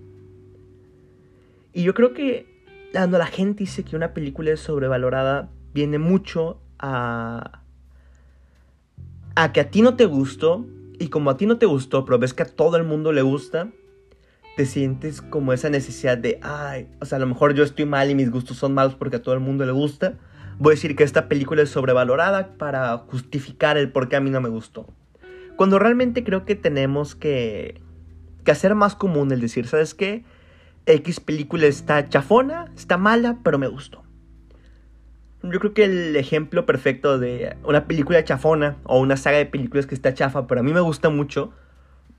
Y 1.74 1.82
yo 1.82 1.92
creo 1.92 2.14
que 2.14 2.46
cuando 2.92 3.18
la 3.18 3.26
gente 3.26 3.64
dice 3.64 3.82
que 3.82 3.96
una 3.96 4.14
película 4.14 4.52
es 4.52 4.60
sobrevalorada, 4.60 5.50
viene 5.74 5.98
mucho 5.98 6.60
a, 6.78 7.62
a 9.34 9.52
que 9.52 9.60
a 9.60 9.70
ti 9.70 9.82
no 9.82 9.96
te 9.96 10.06
gustó 10.06 10.64
y 11.00 11.08
como 11.08 11.30
a 11.30 11.36
ti 11.36 11.46
no 11.46 11.58
te 11.58 11.66
gustó, 11.66 12.04
pero 12.04 12.18
ves 12.20 12.32
que 12.32 12.44
a 12.44 12.46
todo 12.46 12.76
el 12.76 12.84
mundo 12.84 13.12
le 13.12 13.22
gusta, 13.22 13.68
te 14.58 14.66
sientes 14.66 15.22
como 15.22 15.52
esa 15.52 15.70
necesidad 15.70 16.18
de, 16.18 16.40
ay, 16.42 16.88
o 17.00 17.04
sea, 17.04 17.14
a 17.14 17.20
lo 17.20 17.28
mejor 17.28 17.54
yo 17.54 17.62
estoy 17.62 17.84
mal 17.84 18.10
y 18.10 18.16
mis 18.16 18.28
gustos 18.28 18.56
son 18.56 18.74
malos 18.74 18.96
porque 18.96 19.14
a 19.14 19.22
todo 19.22 19.32
el 19.32 19.38
mundo 19.38 19.64
le 19.64 19.70
gusta. 19.70 20.14
Voy 20.58 20.72
a 20.72 20.74
decir 20.74 20.96
que 20.96 21.04
esta 21.04 21.28
película 21.28 21.62
es 21.62 21.70
sobrevalorada 21.70 22.54
para 22.58 22.98
justificar 22.98 23.76
el 23.76 23.92
por 23.92 24.08
qué 24.08 24.16
a 24.16 24.20
mí 24.20 24.30
no 24.30 24.40
me 24.40 24.48
gustó. 24.48 24.92
Cuando 25.54 25.78
realmente 25.78 26.24
creo 26.24 26.44
que 26.44 26.56
tenemos 26.56 27.14
que, 27.14 27.80
que 28.42 28.50
hacer 28.50 28.74
más 28.74 28.96
común 28.96 29.30
el 29.30 29.40
decir, 29.40 29.68
¿sabes 29.68 29.94
qué? 29.94 30.24
X 30.86 31.20
película 31.20 31.66
está 31.66 32.08
chafona, 32.08 32.72
está 32.76 32.96
mala, 32.96 33.38
pero 33.44 33.60
me 33.60 33.68
gustó. 33.68 34.02
Yo 35.44 35.60
creo 35.60 35.72
que 35.72 35.84
el 35.84 36.16
ejemplo 36.16 36.66
perfecto 36.66 37.20
de 37.20 37.56
una 37.62 37.84
película 37.84 38.24
chafona 38.24 38.78
o 38.82 38.98
una 38.98 39.16
saga 39.16 39.38
de 39.38 39.46
películas 39.46 39.86
que 39.86 39.94
está 39.94 40.14
chafa, 40.14 40.48
pero 40.48 40.62
a 40.62 40.64
mí 40.64 40.72
me 40.72 40.80
gusta 40.80 41.10
mucho, 41.10 41.52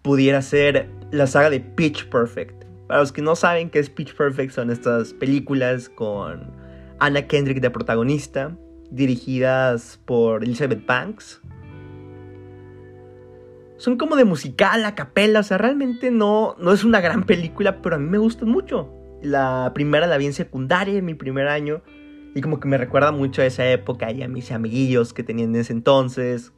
pudiera 0.02 0.42
ser 0.42 0.90
la 1.12 1.28
saga 1.28 1.50
de 1.50 1.60
Pitch 1.60 2.10
Perfect. 2.10 2.66
Para 2.88 3.02
los 3.02 3.12
que 3.12 3.22
no 3.22 3.36
saben 3.36 3.70
qué 3.70 3.80
es 3.80 3.90
Pitch 3.90 4.16
Perfect, 4.16 4.52
son 4.52 4.72
estas 4.72 5.14
películas 5.14 5.90
con 5.90 6.52
Anna 7.00 7.28
Kendrick 7.28 7.62
de 7.62 7.70
protagonista, 7.70 8.58
dirigidas 8.90 10.00
por 10.06 10.44
Elizabeth 10.44 10.86
Banks. 10.86 11.42
Son 13.78 13.98
como 13.98 14.16
de 14.16 14.26
musical, 14.26 14.84
a 14.86 14.96
capela, 14.96 15.40
o 15.40 15.44
sea, 15.44 15.58
realmente 15.58 16.12
no, 16.12 16.56
no 16.60 16.74
es 16.74 16.84
una 16.84 17.00
gran 17.00 17.24
película, 17.26 17.82
pero 17.82 17.96
a 17.96 18.00
mí 18.00 18.10
me 18.10 18.18
gustan 18.18 18.50
mucho. 18.50 18.92
La 19.22 19.72
primera 19.74 20.08
la 20.08 20.18
vi 20.18 20.26
en 20.26 20.34
secundaria, 20.34 20.98
en 20.98 21.06
mi 21.06 21.14
primer 21.14 21.48
año, 21.48 21.82
y 22.36 22.42
como 22.42 22.60
que 22.60 22.68
me 22.68 22.78
recuerda 22.78 23.12
mucho 23.12 23.42
a 23.42 23.46
esa 23.46 23.70
época 23.70 24.12
y 24.12 24.24
a 24.24 24.28
mis 24.28 24.52
amiguillos 24.52 25.14
que 25.14 25.24
tenían 25.24 25.56
en 25.56 25.62
ese 25.62 25.74
entonces. 25.74 26.54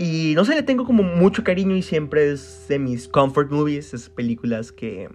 Y 0.00 0.32
no 0.34 0.46
sé, 0.46 0.54
le 0.54 0.62
tengo 0.62 0.86
como 0.86 1.02
mucho 1.02 1.44
cariño 1.44 1.76
y 1.76 1.82
siempre 1.82 2.32
es 2.32 2.64
de 2.68 2.78
mis 2.78 3.06
comfort 3.06 3.50
movies, 3.50 3.92
esas 3.92 4.08
películas 4.08 4.72
que, 4.72 5.10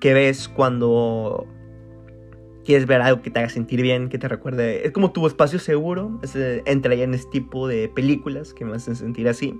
que 0.00 0.12
ves 0.12 0.48
cuando 0.48 1.46
quieres 2.64 2.88
ver 2.88 3.00
algo 3.02 3.22
que 3.22 3.30
te 3.30 3.38
haga 3.38 3.48
sentir 3.48 3.82
bien, 3.82 4.08
que 4.08 4.18
te 4.18 4.26
recuerde. 4.26 4.84
Es 4.84 4.90
como 4.90 5.12
tu 5.12 5.24
espacio 5.28 5.60
seguro. 5.60 6.18
Es, 6.24 6.34
eh, 6.34 6.64
entraría 6.66 7.04
en 7.04 7.14
ese 7.14 7.28
tipo 7.30 7.68
de 7.68 7.88
películas 7.88 8.52
que 8.52 8.64
me 8.64 8.74
hacen 8.74 8.96
sentir 8.96 9.28
así. 9.28 9.56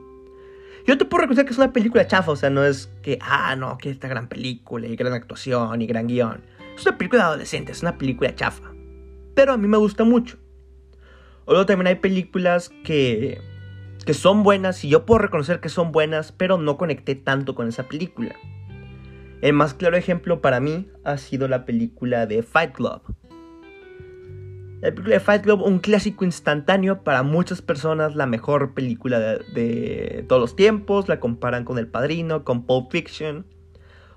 Yo 0.85 0.99
te 0.99 1.05
puedo 1.05 1.21
reconocer 1.21 1.45
que 1.45 1.53
es 1.53 1.59
una 1.59 1.73
película 1.73 2.05
chafa, 2.05 2.33
o 2.33 2.37
sea, 2.37 2.51
no 2.51 2.65
es 2.65 2.91
que, 3.03 3.21
ah, 3.21 3.55
no, 3.55 3.79
que 3.79 3.89
esta 3.89 4.09
gran 4.09 4.29
película 4.29 4.89
y 4.89 4.97
gran 4.97 5.13
actuación 5.13 5.81
y 5.81 5.87
gran 5.87 6.09
guion. 6.09 6.43
Es 6.77 6.85
una 6.85 6.99
película 6.99 7.23
de 7.23 7.29
adolescentes, 7.29 7.77
es 7.77 7.83
una 7.85 7.97
película 7.97 8.35
chafa. 8.35 8.75
Pero 9.37 9.53
a 9.53 9.57
mí 9.57 9.69
me 9.69 9.77
gusta 9.77 10.03
mucho. 10.03 10.39
Luego 11.47 11.67
también 11.67 11.87
hay 11.87 11.95
películas 11.95 12.73
que, 12.83 13.41
que 14.05 14.15
son 14.15 14.43
buenas 14.43 14.85
y 14.85 14.89
yo 14.89 15.07
puedo 15.07 15.19
reconocer 15.19 15.61
que 15.61 15.69
son 15.69 15.93
buenas, 15.93 16.33
pero 16.33 16.59
no 16.59 16.77
conecté 16.77 17.15
tanto 17.15 17.55
con 17.55 17.69
esa 17.69 17.85
película. 17.85 18.35
El 19.41 19.53
más 19.53 19.75
claro 19.75 19.97
ejemplo 19.97 20.41
para 20.41 20.61
mí 20.61 20.89
ha 21.05 21.19
sido 21.19 21.49
la 21.49 21.65
película 21.65 22.27
de 22.27 22.43
Fight 22.43 22.73
Club. 22.73 23.03
La 24.81 24.91
película 24.91 25.15
de 25.15 25.21
Fight 25.21 25.43
Club, 25.43 25.63
un 25.63 25.79
clásico 25.79 26.25
instantáneo 26.25 27.03
para 27.05 27.23
muchas 27.23 27.63
personas, 27.63 28.15
la 28.15 28.27
mejor 28.27 28.75
película 28.75 29.19
de, 29.19 30.25
todos 30.29 30.41
los 30.41 30.57
tiempos, 30.57 31.09
la 31.09 31.21
comparan 31.21 31.65
con 31.65 31.79
El 31.79 31.89
Padrino, 31.89 32.45
con 32.45 32.67
Pulp 32.67 32.91
Fiction. 32.91 33.47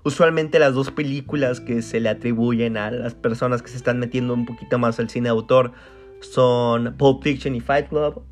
Usualmente 0.03 0.59
las 0.59 0.73
dos 0.73 0.91
películas 0.91 1.59
que 1.59 1.81
se 1.81 1.99
le 1.99 2.09
atribuyen 2.09 2.77
a 2.77 2.91
las 2.91 3.13
personas 3.13 3.61
que 3.61 3.69
se 3.69 3.77
están 3.77 3.99
metiendo 3.99 4.33
un 4.33 4.45
poquito 4.45 4.77
más 4.77 4.99
al 4.99 5.09
cine 5.09 5.25
de 5.25 5.31
autor 5.31 5.71
son 6.19 6.95
Pulp 6.97 7.23
Fiction 7.23 7.55
y 7.55 7.61
Fight 7.61 7.89
Club. 7.89 8.23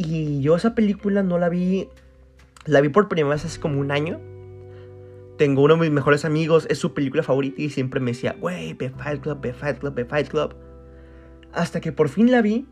Y 0.00 0.40
yo 0.40 0.56
esa 0.56 0.74
película 0.74 1.22
no 1.22 1.38
la 1.38 1.48
vi, 1.48 1.88
la 2.64 2.80
vi 2.80 2.88
por 2.88 3.08
primera 3.08 3.34
vez 3.34 3.44
hace 3.44 3.60
como 3.60 3.80
un 3.80 3.90
año 3.90 4.18
tengo 5.40 5.62
uno 5.62 5.76
de 5.76 5.80
mis 5.80 5.90
mejores 5.90 6.26
amigos, 6.26 6.66
es 6.68 6.76
su 6.76 6.92
película 6.92 7.22
favorita 7.22 7.62
y 7.62 7.70
siempre 7.70 7.98
me 7.98 8.10
decía, 8.10 8.36
wey, 8.42 8.74
ve 8.74 8.90
Fight 8.90 9.22
Club, 9.22 9.40
ve 9.40 9.54
Fight 9.54 9.78
Club, 9.78 9.94
ve 9.94 10.04
Fight 10.04 10.28
Club. 10.28 10.54
Hasta 11.54 11.80
que 11.80 11.92
por 11.92 12.10
fin 12.10 12.30
la 12.30 12.42
vi 12.42 12.66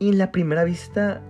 y 0.00 0.08
en 0.08 0.18
la 0.18 0.32
primera 0.32 0.64
vista 0.64 1.22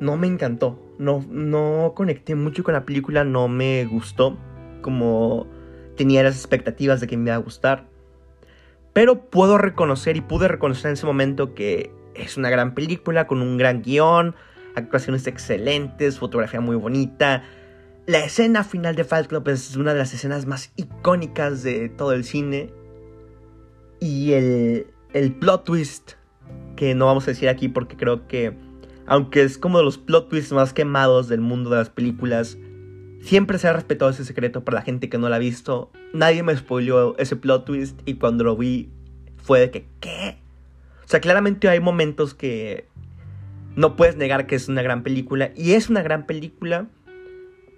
no 0.00 0.16
me 0.16 0.26
encantó. 0.26 0.82
No, 0.98 1.24
no 1.30 1.92
conecté 1.94 2.34
mucho 2.34 2.64
con 2.64 2.74
la 2.74 2.84
película, 2.84 3.22
no 3.22 3.46
me 3.46 3.84
gustó 3.84 4.36
como 4.80 5.46
tenía 5.96 6.24
las 6.24 6.34
expectativas 6.34 7.00
de 7.00 7.06
que 7.06 7.16
me 7.16 7.30
iba 7.30 7.36
a 7.36 7.38
gustar. 7.38 7.86
Pero 8.92 9.30
puedo 9.30 9.58
reconocer 9.58 10.16
y 10.16 10.22
pude 10.22 10.48
reconocer 10.48 10.88
en 10.88 10.94
ese 10.94 11.06
momento 11.06 11.54
que 11.54 11.92
es 12.18 12.36
una 12.36 12.50
gran 12.50 12.74
película 12.74 13.26
con 13.26 13.42
un 13.42 13.56
gran 13.56 13.82
guion, 13.82 14.34
actuaciones 14.74 15.26
excelentes, 15.26 16.18
fotografía 16.18 16.60
muy 16.60 16.76
bonita, 16.76 17.42
la 18.06 18.20
escena 18.20 18.62
final 18.62 18.94
de 18.94 19.02
Fight 19.02 19.26
Club 19.26 19.48
es 19.48 19.74
una 19.74 19.92
de 19.92 19.98
las 19.98 20.14
escenas 20.14 20.46
más 20.46 20.72
icónicas 20.76 21.64
de 21.64 21.88
todo 21.88 22.12
el 22.12 22.22
cine. 22.22 22.72
Y 23.98 24.32
el, 24.32 24.86
el 25.12 25.34
plot 25.34 25.64
twist, 25.64 26.12
que 26.76 26.94
no 26.94 27.06
vamos 27.06 27.24
a 27.24 27.32
decir 27.32 27.48
aquí 27.48 27.68
porque 27.68 27.96
creo 27.96 28.28
que, 28.28 28.56
aunque 29.06 29.42
es 29.42 29.58
como 29.58 29.78
de 29.78 29.84
los 29.84 29.98
plot 29.98 30.28
twists 30.28 30.52
más 30.52 30.72
quemados 30.72 31.26
del 31.26 31.40
mundo 31.40 31.70
de 31.70 31.78
las 31.78 31.90
películas, 31.90 32.56
siempre 33.22 33.58
se 33.58 33.66
ha 33.66 33.72
respetado 33.72 34.12
ese 34.12 34.24
secreto 34.24 34.64
para 34.64 34.76
la 34.76 34.82
gente 34.82 35.08
que 35.08 35.18
no 35.18 35.28
la 35.28 35.36
ha 35.36 35.40
visto. 35.40 35.90
Nadie 36.14 36.44
me 36.44 36.56
spoileó 36.56 37.18
ese 37.18 37.34
plot 37.34 37.64
twist 37.64 38.00
y 38.04 38.14
cuando 38.14 38.44
lo 38.44 38.56
vi 38.56 38.92
fue 39.36 39.58
de 39.58 39.70
que, 39.72 39.88
¿qué? 39.98 40.38
O 41.06 41.08
sea, 41.08 41.20
claramente 41.20 41.70
hay 41.70 41.80
momentos 41.80 42.34
que 42.34 42.86
no 43.74 43.96
puedes 43.96 44.16
negar 44.16 44.46
que 44.46 44.56
es 44.56 44.68
una 44.68 44.82
gran 44.82 45.02
película 45.02 45.52
y 45.56 45.72
es 45.72 45.88
una 45.88 46.02
gran 46.02 46.26
película 46.26 46.88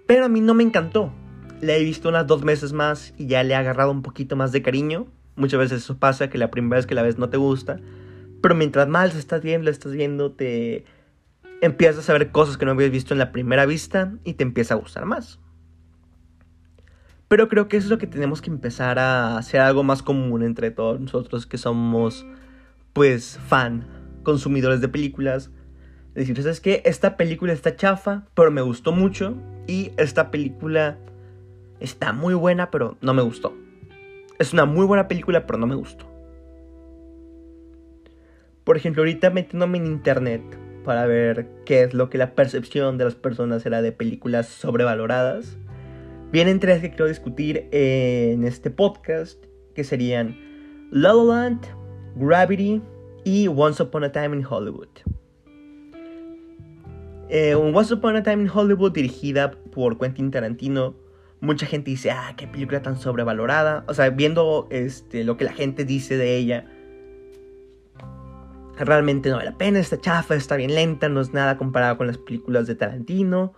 pero 0.09 0.25
a 0.25 0.27
mí 0.27 0.41
no 0.41 0.55
me 0.55 0.63
encantó. 0.63 1.13
La 1.61 1.75
he 1.75 1.83
visto 1.83 2.09
unas 2.09 2.25
dos 2.25 2.43
meses 2.43 2.73
más 2.73 3.13
y 3.15 3.27
ya 3.27 3.43
le 3.43 3.53
he 3.53 3.55
agarrado 3.55 3.91
un 3.91 4.01
poquito 4.01 4.35
más 4.35 4.51
de 4.51 4.63
cariño. 4.63 5.05
Muchas 5.35 5.59
veces 5.59 5.83
eso 5.83 5.99
pasa, 5.99 6.31
que 6.31 6.39
la 6.39 6.49
primera 6.49 6.77
vez 6.77 6.87
que 6.87 6.95
la 6.95 7.03
ves 7.03 7.19
no 7.19 7.29
te 7.29 7.37
gusta. 7.37 7.79
Pero 8.41 8.55
mientras 8.55 8.87
más 8.87 9.13
estás 9.13 9.43
viendo, 9.43 9.69
estás 9.69 9.91
viendo, 9.91 10.31
te 10.31 10.83
empiezas 11.61 12.09
a 12.09 12.13
ver 12.13 12.31
cosas 12.31 12.57
que 12.57 12.65
no 12.65 12.71
habías 12.71 12.89
visto 12.89 13.13
en 13.13 13.19
la 13.19 13.31
primera 13.31 13.67
vista 13.67 14.11
y 14.23 14.33
te 14.33 14.41
empieza 14.41 14.73
a 14.73 14.77
gustar 14.77 15.05
más. 15.05 15.39
Pero 17.27 17.47
creo 17.47 17.67
que 17.67 17.77
eso 17.77 17.85
es 17.85 17.91
lo 17.91 17.99
que 17.99 18.07
tenemos 18.07 18.41
que 18.41 18.49
empezar 18.49 18.97
a 18.97 19.37
hacer 19.37 19.61
algo 19.61 19.83
más 19.83 20.01
común 20.01 20.41
entre 20.41 20.71
todos 20.71 20.99
nosotros 20.99 21.45
que 21.45 21.59
somos, 21.59 22.25
pues, 22.99 23.39
fan, 23.47 23.85
consumidores 24.23 24.81
de 24.81 24.89
películas. 24.89 25.51
Decir, 26.15 26.35
¿sabes 26.41 26.59
qué? 26.59 26.81
Esta 26.83 27.15
película 27.15 27.53
está 27.53 27.77
chafa, 27.77 28.27
pero 28.33 28.51
me 28.51 28.59
gustó 28.59 28.91
mucho 28.91 29.37
y 29.67 29.91
esta 29.95 30.31
película 30.31 30.97
está 31.79 32.11
muy 32.11 32.33
buena, 32.33 32.71
pero 32.71 32.97
no 32.99 33.13
me 33.13 33.21
gustó. 33.21 33.55
Es 34.37 34.51
una 34.51 34.65
muy 34.65 34.85
buena 34.85 35.07
película, 35.07 35.47
pero 35.47 35.57
no 35.57 35.65
me 35.65 35.75
gustó. 35.75 36.11
Por 38.65 38.75
ejemplo, 38.75 39.03
ahorita 39.03 39.29
metiéndome 39.29 39.77
en 39.77 39.85
internet 39.85 40.43
para 40.83 41.05
ver 41.05 41.47
qué 41.65 41.83
es 41.83 41.93
lo 41.93 42.09
que 42.09 42.17
la 42.17 42.35
percepción 42.35 42.97
de 42.97 43.05
las 43.05 43.15
personas 43.15 43.65
era 43.65 43.81
de 43.81 43.93
películas 43.93 44.47
sobrevaloradas. 44.47 45.57
Vienen 46.33 46.59
tres 46.59 46.81
que 46.81 46.89
quiero 46.89 47.07
discutir 47.07 47.69
en 47.71 48.43
este 48.43 48.69
podcast, 48.69 49.41
que 49.73 49.85
serían 49.85 50.37
La 50.91 51.13
La 51.13 51.23
Land, 51.23 51.78
Gravity 52.15 52.81
y 53.23 53.47
Once 53.47 53.81
Upon 53.81 54.03
a 54.03 54.11
Time 54.11 54.37
in 54.37 54.43
Hollywood. 54.43 54.89
Eh, 57.29 57.55
Once 57.55 57.93
Upon 57.93 58.15
a 58.15 58.23
Time 58.23 58.43
in 58.43 58.49
Hollywood, 58.49 58.91
dirigida 58.91 59.51
por 59.51 59.97
Quentin 59.97 60.31
Tarantino. 60.31 60.95
Mucha 61.41 61.65
gente 61.65 61.91
dice, 61.91 62.11
ah, 62.11 62.33
qué 62.35 62.47
película 62.47 62.81
tan 62.81 62.97
sobrevalorada. 62.97 63.85
O 63.87 63.93
sea, 63.93 64.09
viendo 64.09 64.67
este, 64.71 65.23
lo 65.23 65.37
que 65.37 65.45
la 65.45 65.53
gente 65.53 65.85
dice 65.85 66.17
de 66.17 66.35
ella, 66.37 66.65
realmente 68.77 69.29
no 69.29 69.35
vale 69.37 69.51
la 69.51 69.57
pena. 69.57 69.79
Está 69.79 69.99
chafa, 70.01 70.35
está 70.35 70.55
bien 70.55 70.75
lenta, 70.75 71.07
no 71.07 71.21
es 71.21 71.33
nada 71.33 71.57
comparado 71.57 71.97
con 71.97 72.07
las 72.07 72.17
películas 72.17 72.67
de 72.67 72.75
Tarantino. 72.75 73.53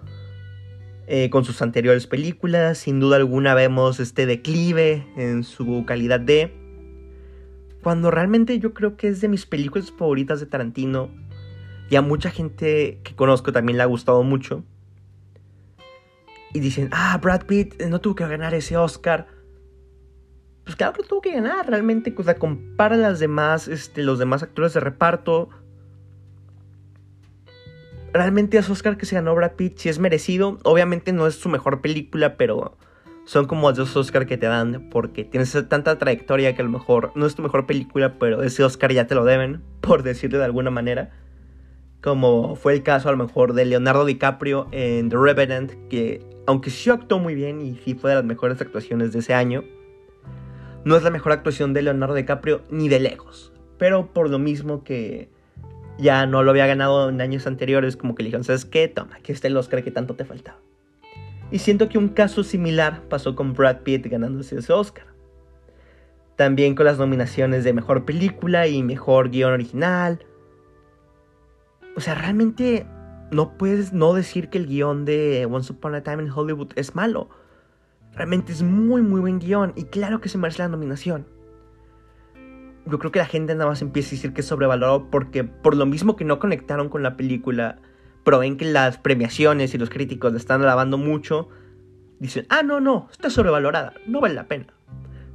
Eh, 1.08 1.30
con 1.30 1.44
sus 1.44 1.62
anteriores 1.62 2.08
películas, 2.08 2.78
sin 2.78 3.00
duda 3.00 3.18
alguna 3.18 3.54
vemos 3.54 4.00
este 4.00 4.26
declive 4.26 5.06
en 5.18 5.44
su 5.44 5.84
calidad 5.86 6.20
de. 6.20 6.61
Cuando 7.82 8.12
realmente 8.12 8.60
yo 8.60 8.74
creo 8.74 8.96
que 8.96 9.08
es 9.08 9.22
de 9.22 9.28
mis 9.28 9.46
películas 9.46 9.92
favoritas 9.92 10.40
de 10.40 10.46
Tarantino 10.46 11.10
y 11.90 11.96
a 11.96 12.02
mucha 12.02 12.30
gente 12.30 13.00
que 13.04 13.16
conozco 13.16 13.52
también 13.52 13.78
le 13.78 13.84
ha 13.84 13.88
gustado 13.88 14.24
mucho. 14.24 14.64
Y 16.54 16.60
dicen, 16.60 16.90
ah, 16.92 17.18
Brad 17.22 17.46
Pitt 17.46 17.82
no 17.84 18.00
tuvo 18.00 18.16
que 18.16 18.28
ganar 18.28 18.54
ese 18.54 18.78
Oscar. 18.78 19.28
Pues 20.64 20.76
claro 20.76 20.94
que 20.94 21.04
tuvo 21.04 21.22
que 21.22 21.34
ganar, 21.34 21.68
realmente. 21.68 22.14
O 22.16 22.24
sea, 22.24 22.36
compara 22.36 22.98
las 22.98 23.20
demás, 23.20 23.68
este, 23.68 24.04
los 24.04 24.20
demás 24.20 24.44
actores 24.44 24.74
de 24.74 24.80
reparto. 24.80 25.50
Realmente 28.14 28.58
ese 28.58 28.72
Oscar 28.72 28.98
que 28.98 29.06
se 29.06 29.16
ganó 29.16 29.34
Brad 29.34 29.54
Pitt 29.54 29.78
sí 29.78 29.90
es 29.90 29.98
merecido. 29.98 30.60
Obviamente 30.64 31.14
no 31.14 31.26
es 31.26 31.36
su 31.36 31.50
mejor 31.50 31.82
película, 31.82 32.38
pero 32.38 32.78
son 33.26 33.46
como 33.46 33.70
esos 33.70 33.96
Oscar 33.96 34.26
que 34.26 34.38
te 34.38 34.48
dan 34.48 34.90
porque 34.90 35.24
tienes 35.24 35.52
tanta 35.70 35.98
trayectoria 35.98 36.56
que 36.56 36.62
a 36.62 36.66
lo 36.66 36.72
mejor 36.72 37.12
no 37.16 37.26
es 37.26 37.36
tu 37.36 37.42
mejor 37.42 37.66
película, 37.66 38.18
pero 38.20 38.44
ese 38.44 38.64
Oscar 38.64 38.92
ya 38.92 39.08
te 39.08 39.16
lo 39.16 39.26
deben, 39.26 39.62
por 39.82 40.04
decirlo 40.04 40.40
de 40.40 40.46
alguna 40.46 40.72
manera 40.72 41.12
como 42.02 42.56
fue 42.56 42.74
el 42.74 42.84
caso 42.84 43.10
a 43.10 43.12
lo 43.12 43.18
mejor 43.18 43.54
de 43.54 43.66
Leonardo 43.66 44.06
DiCaprio 44.06 44.68
en 44.72 45.10
The 45.10 45.18
Revenant, 45.18 45.72
que 45.90 46.26
aunque 46.48 46.72
sí 46.72 46.90
actuó 46.90 47.20
muy 47.20 47.36
bien 47.36 47.62
y 47.62 47.76
sí 47.76 47.94
fue 47.94 48.10
de 48.10 48.16
las 48.16 48.26
mejores 48.26 48.60
actuaciones 48.60 49.14
de 49.14 49.20
ese 49.20 49.36
año, 49.36 49.64
no 50.84 50.96
es 50.96 51.04
la 51.04 51.12
mejor 51.12 51.32
actuación 51.32 51.74
de 51.74 51.84
Leonardo 51.84 52.16
DiCaprio 52.16 52.64
ni 52.72 52.90
de 52.90 53.00
lejos. 53.00 53.54
Pero 53.78 54.12
por 54.14 54.30
lo 54.30 54.40
mismo 54.40 54.84
que 54.84 55.30
ya 56.00 56.26
no 56.26 56.42
lo 56.42 56.50
había 56.50 56.66
ganado 56.66 57.10
en 57.10 57.22
años 57.22 57.46
anteriores, 57.46 57.96
como 57.98 58.16
que 58.16 58.24
le 58.24 58.28
dijeron, 58.28 58.44
¿sabes 58.44 58.66
qué? 58.66 58.88
Toma, 58.88 59.18
aquí 59.18 59.32
está 59.32 59.48
el 59.48 59.58
Oscar 59.58 59.84
que 59.84 59.92
tanto 59.92 60.16
te 60.16 60.26
faltaba. 60.26 60.58
Y 61.52 61.60
siento 61.60 61.90
que 61.90 61.98
un 61.98 62.10
caso 62.10 62.44
similar 62.44 63.04
pasó 63.10 63.36
con 63.36 63.54
Brad 63.54 63.82
Pitt 63.82 64.08
ganándose 64.08 64.58
ese 64.58 64.72
Oscar. 64.72 65.06
También 66.38 66.76
con 66.76 66.86
las 66.86 66.98
nominaciones 66.98 67.64
de 67.64 67.74
Mejor 67.74 68.06
Película 68.06 68.68
y 68.68 68.82
Mejor 68.82 69.30
Guión 69.30 69.52
Original, 69.54 70.26
o 71.96 72.00
sea, 72.00 72.16
realmente 72.16 72.86
no 73.32 73.58
puedes 73.58 73.94
no 73.94 74.14
decir 74.14 74.50
que 74.50 74.58
el 74.58 74.68
guion 74.68 75.06
de 75.06 75.46
Once 75.50 75.72
Upon 75.72 75.96
a 75.96 76.04
Time 76.04 76.24
in 76.24 76.32
Hollywood 76.32 76.72
es 76.76 76.96
malo. 76.96 77.30
Realmente 78.14 78.52
es 78.52 78.64
muy, 78.64 79.02
muy 79.02 79.22
buen 79.22 79.40
guion 79.40 79.74
y 79.76 79.86
claro 79.86 80.22
que 80.22 80.30
se 80.30 80.38
merece 80.38 80.60
la 80.60 80.70
nominación. 80.70 81.26
Yo 82.86 82.98
creo 82.98 83.12
que 83.12 83.20
la 83.20 83.26
gente 83.26 83.54
nada 83.54 83.70
más 83.70 83.82
empieza 83.82 84.10
a 84.10 84.12
decir 84.12 84.34
que 84.34 84.42
es 84.42 84.48
sobrevalorado 84.48 85.10
porque 85.10 85.44
por 85.44 85.76
lo 85.76 85.86
mismo 85.86 86.16
que 86.16 86.26
no 86.26 86.40
conectaron 86.40 86.90
con 86.90 87.04
la 87.04 87.16
película, 87.16 87.80
pero 88.24 88.40
ven 88.40 88.58
que 88.58 88.66
las 88.66 88.98
premiaciones 88.98 89.74
y 89.74 89.78
los 89.78 89.90
críticos 89.90 90.32
la 90.32 90.38
están 90.38 90.62
alabando 90.62 90.98
mucho, 90.98 91.50
dicen, 92.20 92.46
ah, 92.50 92.64
no, 92.64 92.80
no, 92.80 93.08
está 93.12 93.30
sobrevalorada, 93.30 93.94
no 94.08 94.22
vale 94.22 94.36
la 94.36 94.48
pena. 94.48 94.68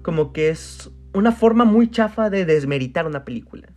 Como 0.02 0.33
que 0.33 0.50
es 0.50 0.90
una 1.12 1.33
forma 1.33 1.64
muy 1.64 1.90
chafa 1.90 2.31
de 2.31 2.45
desmeritar 2.45 3.07
una 3.07 3.25
película. 3.25 3.69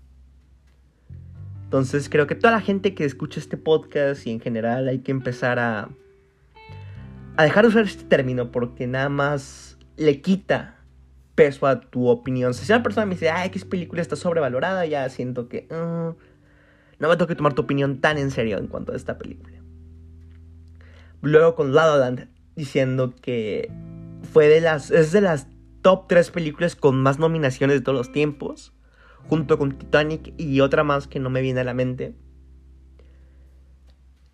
Entonces 1.64 2.10
creo 2.10 2.28
que 2.28 2.36
toda 2.36 2.52
la 2.52 2.62
gente 2.62 2.96
que 2.96 3.06
escucha 3.06 3.40
este 3.40 3.56
podcast 3.56 4.26
y 4.26 4.32
en 4.32 4.40
general 4.40 4.88
hay 4.88 5.00
que 5.00 5.12
empezar 5.12 5.60
a, 5.60 5.90
a 7.38 7.44
dejar 7.44 7.64
de 7.64 7.70
usar 7.70 7.84
este 7.84 8.04
término 8.04 8.52
porque 8.52 8.88
nada 8.88 9.10
más 9.10 9.78
le 9.96 10.22
quita 10.22 10.80
peso 11.36 11.68
a 11.68 11.80
tu 11.80 12.08
opinión. 12.08 12.54
Si 12.54 12.70
una 12.72 12.84
persona 12.84 13.06
me 13.06 13.14
dice, 13.14 13.30
ay, 13.30 13.48
X 13.48 13.66
película 13.66 14.02
está 14.02 14.16
sobrevalorada, 14.16 14.86
ya 14.86 15.08
siento 15.10 15.48
que 15.48 15.68
uh, 15.72 16.16
no 17.00 17.08
me 17.08 17.16
tengo 17.16 17.28
que 17.28 17.36
tomar 17.36 17.54
tu 17.54 17.62
opinión 17.62 18.02
tan 18.02 18.18
en 18.18 18.32
serio 18.32 18.58
en 18.58 18.68
cuanto 18.68 18.92
a 18.92 18.96
esta 18.96 19.18
película. 19.18 19.58
Luego 21.22 21.56
con 21.56 21.74
La 21.74 22.28
diciendo 22.56 23.14
que 23.22 23.72
fue 24.32 24.48
de 24.48 24.62
las 24.62 24.92
es 24.92 25.12
de 25.12 25.22
las 25.22 25.48
top 25.82 26.08
3 26.08 26.32
películas 26.32 26.76
con 26.76 27.02
más 27.02 27.20
nominaciones 27.20 27.78
de 27.78 27.82
todos 27.82 27.98
los 27.98 28.12
tiempos, 28.12 28.74
junto 29.28 29.58
con 29.58 29.78
Titanic 29.78 30.34
y 30.38 30.60
otra 30.62 30.84
más 30.84 31.08
que 31.08 31.20
no 31.20 31.30
me 31.30 31.42
viene 31.42 31.62
a 31.62 31.64
la 31.64 31.74
mente. 31.74 32.16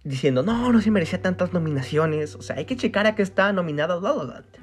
Diciendo, 0.03 0.43
no, 0.43 0.71
no 0.71 0.81
se 0.81 0.91
merecía 0.91 1.21
tantas 1.21 1.53
nominaciones. 1.53 2.35
O 2.35 2.41
sea, 2.43 2.57
hay 2.57 2.65
que 2.65 2.75
checar 2.75 3.07
a 3.07 3.15
qué 3.15 3.23
está 3.23 3.51
nominada 3.53 3.95
La. 3.95 4.59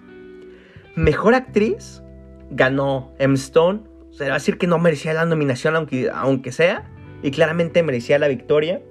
Mejor 0.94 1.34
actriz 1.34 2.02
ganó 2.50 3.12
M. 3.18 3.34
Stone. 3.34 3.82
O 4.10 4.12
sea, 4.12 4.28
va 4.28 4.34
a 4.34 4.38
decir 4.38 4.58
que 4.58 4.68
no 4.68 4.78
merecía 4.78 5.12
la 5.14 5.24
nominación 5.24 5.74
aunque, 5.74 6.10
aunque 6.10 6.52
sea. 6.52 6.88
Y 7.22 7.30
claramente 7.30 7.82
merecía 7.82 8.18
la 8.18 8.28
victoria. 8.28 8.82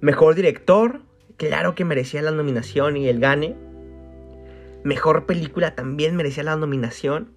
Mejor 0.00 0.34
director. 0.34 1.02
Claro 1.36 1.74
que 1.74 1.84
merecía 1.84 2.22
la 2.22 2.30
nominación 2.30 2.96
y 2.96 3.08
el 3.08 3.20
gane. 3.20 3.56
Mejor 4.84 5.26
película 5.26 5.74
también 5.74 6.16
merecía 6.16 6.44
la 6.44 6.56
nominación. 6.56 7.36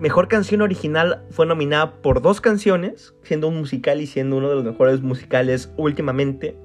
Mejor 0.00 0.28
canción 0.28 0.62
original 0.62 1.26
fue 1.30 1.44
nominada 1.44 2.00
por 2.00 2.22
dos 2.22 2.40
canciones, 2.40 3.14
siendo 3.22 3.48
un 3.48 3.58
musical 3.58 4.00
y 4.00 4.06
siendo 4.06 4.36
uno 4.36 4.48
de 4.48 4.54
los 4.54 4.64
mejores 4.64 5.02
musicales 5.02 5.72
últimamente. 5.76 6.56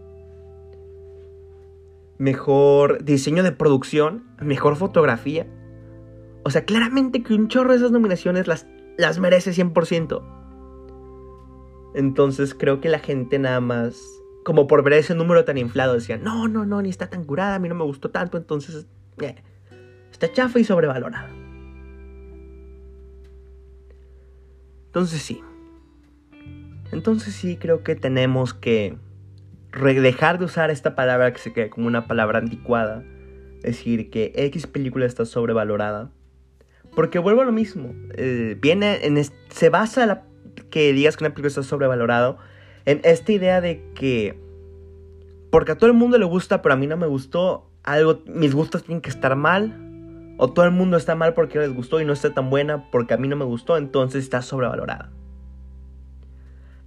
Mejor 2.18 3.04
diseño 3.04 3.44
de 3.44 3.52
producción, 3.52 4.24
mejor 4.40 4.78
fotografía. 4.78 5.48
O 6.44 6.50
sea, 6.50 6.64
claramente 6.64 7.24
que 7.24 7.34
un 7.34 7.50
chorro 7.50 7.72
de 7.72 7.78
esas 7.78 7.92
nominaciones 7.92 8.48
las, 8.48 8.68
las 8.98 9.20
merece 9.20 9.52
100%. 9.52 10.35
Entonces 11.96 12.54
creo 12.54 12.82
que 12.82 12.90
la 12.90 13.00
gente 13.00 13.40
nada 13.40 13.62
más, 13.62 14.00
como 14.44 14.68
por 14.68 14.84
ver 14.84 14.94
ese 14.94 15.16
número 15.16 15.46
tan 15.46 15.58
inflado, 15.58 15.94
decía, 15.94 16.18
no, 16.18 16.48
no, 16.48 16.66
no, 16.66 16.82
ni 16.82 16.90
está 16.90 17.10
tan 17.10 17.24
curada, 17.24 17.56
a 17.56 17.60
mí 17.60 17.70
no 17.70 17.76
me 17.76 17.84
gustó 17.84 18.12
tanto, 18.12 18.38
entonces... 18.38 18.86
Eh, 19.22 19.36
Está 20.16 20.32
chafa 20.32 20.60
y 20.60 20.64
sobrevalorada. 20.64 21.30
Entonces 24.86 25.22
sí. 25.22 25.42
Entonces 26.94 27.36
sí 27.36 27.58
creo 27.58 27.84
que 27.84 27.98
tenemos 27.98 28.54
que 28.54 28.98
dejar 29.74 30.40
de 30.40 30.46
usar 30.46 30.72
esta 30.72 30.96
palabra 30.96 31.34
que 31.34 31.40
se 31.40 31.52
queda 31.52 31.70
como 31.70 31.88
una 31.88 32.08
palabra 32.08 32.40
anticuada. 32.40 33.04
Decir 33.62 34.10
que 34.10 34.32
X 34.38 34.68
película 34.68 35.06
está 35.06 35.26
sobrevalorada. 35.26 36.14
Porque 36.96 37.20
vuelvo 37.20 37.42
a 37.42 37.46
lo 37.46 37.52
mismo. 37.52 37.94
Eh, 38.14 38.58
viene 38.62 39.06
en 39.06 39.22
se 39.22 39.70
basa 39.70 40.06
la, 40.06 40.24
que 40.76 40.92
digas 40.92 41.16
que 41.16 41.24
una 41.24 41.30
película 41.30 41.48
está 41.48 41.64
sobrevalorada 41.64 42.36
en 42.84 43.00
esta 43.06 43.32
idea 43.32 43.62
de 43.62 43.82
que 43.94 44.38
porque 45.50 45.72
a 45.72 45.78
todo 45.78 45.90
el 45.90 45.96
mundo 45.96 46.18
le 46.18 46.26
gusta, 46.26 46.62
pero 46.62 46.74
a 46.74 46.78
mí 46.78 46.86
no 46.86 46.98
me 46.98 47.08
gustó, 47.08 47.70
algo 47.84 48.24
mis 48.26 48.54
gustos 48.54 48.84
tienen 48.84 49.00
que 49.00 49.10
estar 49.10 49.38
mal 49.38 50.36
o 50.38 50.52
todo 50.52 50.66
el 50.66 50.72
mundo 50.72 50.98
está 50.98 51.16
mal 51.16 51.34
porque 51.34 51.60
les 51.60 51.74
gustó 51.74 52.02
y 52.02 52.06
no 52.06 52.12
está 52.12 52.34
tan 52.34 52.50
buena 52.50 52.92
porque 52.92 53.14
a 53.14 53.18
mí 53.18 53.30
no 53.30 53.38
me 53.38 53.46
gustó, 53.46 53.78
entonces 53.78 54.26
está 54.26 54.42
sobrevalorada. 54.42 55.14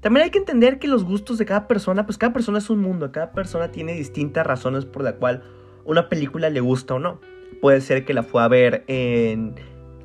También 0.02 0.24
hay 0.24 0.30
que 0.32 0.38
entender 0.40 0.78
que 0.78 0.86
los 0.86 1.04
gustos 1.04 1.38
de 1.38 1.46
cada 1.46 1.66
persona, 1.66 2.04
pues 2.04 2.18
cada 2.18 2.34
persona 2.34 2.58
es 2.58 2.68
un 2.68 2.80
mundo, 2.80 3.10
cada 3.10 3.32
persona 3.32 3.70
tiene 3.70 3.94
distintas 3.94 4.46
razones 4.46 4.84
por 4.84 5.02
la 5.02 5.14
cual 5.14 5.44
una 5.86 6.10
película 6.10 6.50
le 6.50 6.60
gusta 6.60 6.92
o 6.92 6.98
no. 6.98 7.22
Puede 7.62 7.80
ser 7.80 8.04
que 8.04 8.12
la 8.12 8.22
fue 8.22 8.42
a 8.42 8.48
ver 8.48 8.84
en 8.86 9.54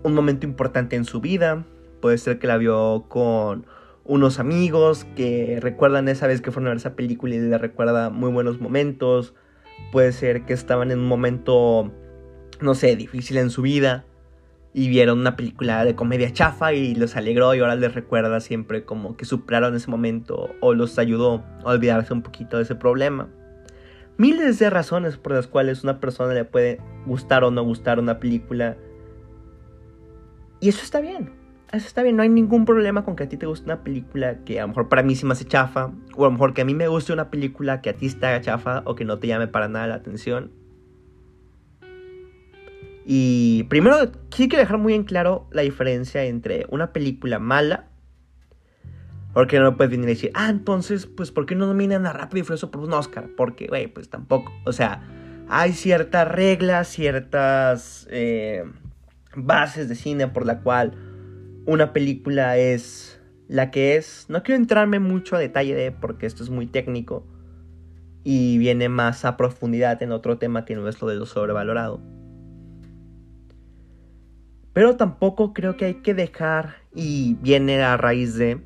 un 0.03 0.13
momento 0.13 0.45
importante 0.45 0.95
en 0.95 1.03
su 1.03 1.19
vida, 1.19 1.65
puede 2.03 2.17
ser 2.17 2.37
que 2.37 2.47
la 2.47 2.57
vio 2.57 3.05
con 3.07 3.65
unos 4.03 4.37
amigos 4.37 5.05
que 5.15 5.59
recuerdan 5.61 6.09
esa 6.09 6.27
vez 6.27 6.41
que 6.41 6.51
fueron 6.51 6.67
a 6.67 6.71
ver 6.71 6.79
esa 6.79 6.97
película 6.97 7.33
y 7.33 7.39
le 7.39 7.57
recuerda 7.57 8.09
muy 8.09 8.29
buenos 8.29 8.59
momentos, 8.59 9.33
puede 9.93 10.11
ser 10.11 10.43
que 10.43 10.51
estaban 10.51 10.91
en 10.91 10.99
un 10.99 11.07
momento 11.07 11.93
no 12.59 12.75
sé, 12.75 12.97
difícil 12.97 13.37
en 13.37 13.49
su 13.49 13.61
vida 13.61 14.03
y 14.73 14.89
vieron 14.89 15.19
una 15.19 15.37
película 15.37 15.85
de 15.85 15.95
comedia 15.95 16.33
chafa 16.33 16.73
y 16.73 16.93
los 16.93 17.15
alegró 17.15 17.55
y 17.55 17.59
ahora 17.61 17.77
les 17.77 17.93
recuerda 17.93 18.41
siempre 18.41 18.83
como 18.83 19.15
que 19.15 19.23
superaron 19.23 19.73
ese 19.73 19.89
momento 19.89 20.49
o 20.59 20.73
los 20.73 20.99
ayudó 20.99 21.41
a 21.63 21.69
olvidarse 21.69 22.11
un 22.11 22.21
poquito 22.21 22.57
de 22.57 22.63
ese 22.63 22.75
problema. 22.75 23.29
Miles 24.17 24.59
de 24.59 24.69
razones 24.69 25.15
por 25.15 25.31
las 25.31 25.47
cuales 25.47 25.85
una 25.85 26.01
persona 26.01 26.33
le 26.33 26.43
puede 26.43 26.81
gustar 27.05 27.45
o 27.45 27.51
no 27.51 27.63
gustar 27.63 27.97
una 27.97 28.19
película. 28.19 28.75
Y 30.59 30.67
eso 30.67 30.83
está 30.83 30.99
bien. 30.99 31.42
Eso 31.73 31.87
está 31.87 32.03
bien. 32.03 32.15
No 32.15 32.21
hay 32.21 32.29
ningún 32.29 32.65
problema 32.65 33.03
con 33.03 33.15
que 33.15 33.23
a 33.23 33.29
ti 33.29 33.35
te 33.35 33.47
guste 33.47 33.65
una 33.65 33.83
película 33.83 34.37
que 34.45 34.59
a 34.59 34.61
lo 34.61 34.67
mejor 34.69 34.89
para 34.89 35.01
mí 35.01 35.15
sí 35.15 35.25
me 35.25 35.33
hace 35.33 35.45
chafa. 35.45 35.91
O 36.15 36.23
a 36.23 36.27
lo 36.27 36.31
mejor 36.31 36.53
que 36.53 36.61
a 36.61 36.65
mí 36.65 36.75
me 36.75 36.87
guste 36.87 37.11
una 37.11 37.31
película 37.31 37.81
que 37.81 37.89
a 37.89 37.93
ti 37.93 38.15
haga 38.21 38.39
chafa 38.41 38.83
o 38.85 38.93
que 38.93 39.05
no 39.05 39.17
te 39.17 39.25
llame 39.25 39.47
para 39.47 39.67
nada 39.67 39.87
la 39.87 39.95
atención. 39.95 40.51
Y 43.05 43.63
primero 43.63 43.97
sí 44.29 44.47
que 44.47 44.55
dejar 44.55 44.77
muy 44.77 44.93
en 44.93 45.03
claro 45.03 45.47
la 45.51 45.63
diferencia 45.63 46.23
entre 46.23 46.67
una 46.69 46.93
película 46.93 47.39
mala. 47.39 47.87
Porque 49.33 49.59
no 49.59 49.75
puedes 49.75 49.89
venir 49.89 50.09
y 50.09 50.13
decir, 50.13 50.31
ah, 50.35 50.51
entonces, 50.51 51.07
pues, 51.07 51.31
¿por 51.31 51.47
qué 51.47 51.55
no 51.55 51.65
nominan 51.65 52.05
a 52.05 52.13
Rápido 52.13 52.41
y 52.41 52.45
Furioso 52.45 52.69
por 52.69 52.83
un 52.83 52.93
Oscar? 52.93 53.29
Porque, 53.35 53.65
güey, 53.65 53.87
pues 53.87 54.07
tampoco. 54.11 54.53
O 54.63 54.73
sea, 54.73 55.01
hay 55.49 55.73
ciertas 55.73 56.27
reglas, 56.27 56.87
ciertas 56.87 58.07
eh, 58.11 58.63
bases 59.35 59.89
de 59.89 59.95
cine 59.95 60.27
por 60.27 60.45
la 60.45 60.59
cual 60.59 61.12
una 61.65 61.93
película 61.93 62.57
es 62.57 63.21
la 63.47 63.71
que 63.71 63.95
es. 63.95 64.25
No 64.29 64.43
quiero 64.43 64.59
entrarme 64.59 64.99
mucho 64.99 65.35
a 65.35 65.39
detalle 65.39 65.75
de 65.75 65.91
porque 65.91 66.25
esto 66.25 66.43
es 66.43 66.49
muy 66.49 66.67
técnico 66.67 67.25
y 68.23 68.57
viene 68.57 68.89
más 68.89 69.25
a 69.25 69.37
profundidad 69.37 70.01
en 70.01 70.11
otro 70.11 70.37
tema 70.37 70.65
que 70.65 70.75
no 70.75 70.87
es 70.87 71.01
lo 71.01 71.07
de 71.07 71.15
lo 71.15 71.25
sobrevalorado. 71.25 72.01
Pero 74.73 74.95
tampoco 74.95 75.53
creo 75.53 75.77
que 75.77 75.85
hay 75.85 75.93
que 75.95 76.13
dejar, 76.15 76.77
y 76.95 77.35
viene 77.41 77.81
a 77.83 77.95
raíz 77.95 78.35
de, 78.35 78.59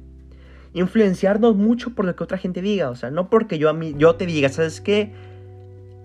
influenciarnos 0.73 1.55
mucho 1.55 1.95
por 1.95 2.05
lo 2.05 2.15
que 2.15 2.23
otra 2.23 2.37
gente 2.37 2.61
diga. 2.61 2.89
O 2.89 2.95
sea, 2.95 3.09
no 3.09 3.29
porque 3.29 3.57
yo, 3.57 3.69
a 3.69 3.73
mí, 3.73 3.95
yo 3.97 4.15
te 4.15 4.25
diga, 4.25 4.49
¿sabes 4.49 4.79
qué? 4.79 5.11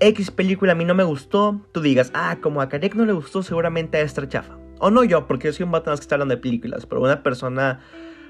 X 0.01 0.31
película 0.31 0.73
a 0.73 0.75
mí 0.75 0.85
no 0.85 0.95
me 0.95 1.05
gustó, 1.05 1.61
tú 1.73 1.81
digas, 1.81 2.11
ah, 2.15 2.39
como 2.41 2.61
a 2.61 2.69
Karek 2.69 2.95
no 2.95 3.05
le 3.05 3.13
gustó, 3.13 3.43
seguramente 3.43 3.99
a 3.99 4.01
esta 4.01 4.29
chafa. 4.29 4.62
O 4.85 4.91
no 4.91 5.05
yo, 5.05 5.29
porque 5.29 5.47
yo 5.47 5.53
soy 5.53 5.63
un 5.63 5.71
vato 5.71 5.95
que 5.95 6.01
está 6.01 6.17
hablando 6.17 6.35
de 6.35 6.41
películas, 6.41 6.87
pero 6.87 7.01
una 7.01 7.23
persona, 7.23 7.79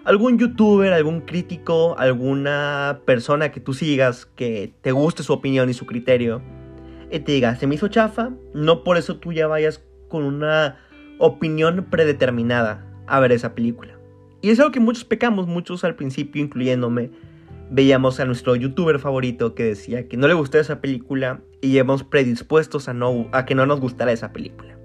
algún 0.04 0.38
youtuber, 0.38 0.92
algún 0.92 1.22
crítico, 1.22 1.96
alguna 1.98 3.00
persona 3.06 3.50
que 3.50 3.58
tú 3.58 3.72
sigas, 3.72 4.26
que 4.26 4.74
te 4.82 4.92
guste 4.92 5.22
su 5.22 5.32
opinión 5.32 5.70
y 5.70 5.72
su 5.72 5.86
criterio, 5.86 6.42
y 7.10 7.20
te 7.20 7.32
diga, 7.32 7.56
se 7.56 7.66
me 7.66 7.76
hizo 7.76 7.88
chafa, 7.88 8.32
no 8.52 8.84
por 8.84 8.98
eso 8.98 9.16
tú 9.16 9.32
ya 9.32 9.46
vayas 9.46 9.82
con 10.08 10.24
una 10.24 10.76
opinión 11.16 11.86
predeterminada 11.88 12.86
a 13.06 13.18
ver 13.18 13.32
esa 13.32 13.54
película. 13.54 13.98
Y 14.42 14.50
es 14.50 14.60
algo 14.60 14.72
que 14.72 14.80
muchos 14.80 15.06
pecamos, 15.06 15.46
muchos 15.46 15.84
al 15.84 15.94
principio, 15.94 16.42
incluyéndome, 16.42 17.12
veíamos 17.70 18.20
a 18.20 18.26
nuestro 18.26 18.56
youtuber 18.56 18.98
favorito 18.98 19.54
que 19.54 19.64
decía 19.64 20.06
que 20.06 20.18
no 20.18 20.28
le 20.28 20.34
gustó 20.34 20.58
esa 20.58 20.82
película 20.82 21.40
y 21.62 21.70
llevamos 21.70 22.04
predispuestos 22.04 22.90
a, 22.90 22.92
no, 22.92 23.30
a 23.32 23.46
que 23.46 23.54
no 23.54 23.64
nos 23.64 23.80
gustara 23.80 24.12
esa 24.12 24.34
película. 24.34 24.81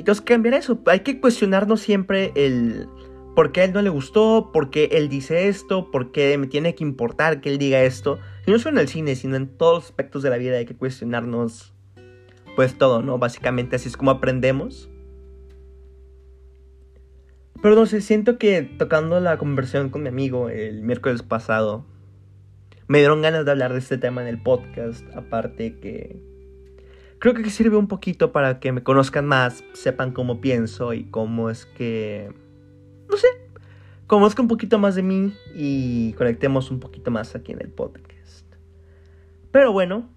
Y 0.00 0.02
entonces 0.02 0.24
cambiar 0.24 0.54
eso, 0.54 0.80
hay 0.86 1.00
que 1.00 1.20
cuestionarnos 1.20 1.82
siempre 1.82 2.32
el 2.34 2.88
por 3.36 3.52
qué 3.52 3.60
a 3.60 3.64
él 3.64 3.74
no 3.74 3.82
le 3.82 3.90
gustó, 3.90 4.48
por 4.50 4.70
qué 4.70 4.88
él 4.92 5.10
dice 5.10 5.48
esto, 5.48 5.90
por 5.90 6.10
qué 6.10 6.38
me 6.38 6.46
tiene 6.46 6.74
que 6.74 6.82
importar 6.84 7.42
que 7.42 7.50
él 7.50 7.58
diga 7.58 7.82
esto. 7.82 8.18
Y 8.46 8.50
no 8.50 8.58
solo 8.58 8.78
en 8.78 8.80
el 8.80 8.88
cine, 8.88 9.14
sino 9.14 9.36
en 9.36 9.46
todos 9.58 9.74
los 9.74 9.84
aspectos 9.84 10.22
de 10.22 10.30
la 10.30 10.38
vida 10.38 10.56
hay 10.56 10.64
que 10.64 10.74
cuestionarnos 10.74 11.74
pues 12.56 12.78
todo, 12.78 13.02
¿no? 13.02 13.18
Básicamente 13.18 13.76
así 13.76 13.88
es 13.88 13.98
como 13.98 14.10
aprendemos. 14.10 14.88
Pero 17.60 17.74
no 17.74 17.84
sé, 17.84 18.00
siento 18.00 18.38
que 18.38 18.62
tocando 18.62 19.20
la 19.20 19.36
conversión 19.36 19.90
con 19.90 20.02
mi 20.02 20.08
amigo 20.08 20.48
el 20.48 20.80
miércoles 20.80 21.22
pasado, 21.22 21.84
me 22.88 23.00
dieron 23.00 23.20
ganas 23.20 23.44
de 23.44 23.50
hablar 23.50 23.74
de 23.74 23.80
este 23.80 23.98
tema 23.98 24.22
en 24.22 24.28
el 24.28 24.42
podcast. 24.42 25.04
Aparte 25.14 25.78
que 25.78 26.29
creo 27.20 27.34
que 27.34 27.48
sirve 27.50 27.76
un 27.76 27.86
poquito 27.86 28.32
para 28.32 28.58
que 28.58 28.72
me 28.72 28.82
conozcan 28.82 29.26
más, 29.26 29.62
sepan 29.74 30.10
cómo 30.10 30.40
pienso 30.40 30.92
y 30.92 31.04
cómo 31.04 31.50
es 31.50 31.66
que... 31.66 32.32
No 33.08 33.16
sé, 33.16 33.28
conozcan 34.06 34.44
un 34.44 34.48
poquito 34.48 34.78
más 34.78 34.96
de 34.96 35.02
mí 35.02 35.34
y 35.54 36.14
conectemos 36.14 36.70
un 36.70 36.80
poquito 36.80 37.10
más 37.10 37.36
aquí 37.36 37.52
en 37.52 37.60
el 37.60 37.68
podcast. 37.68 38.46
Pero 39.52 39.72
bueno, 39.72 40.08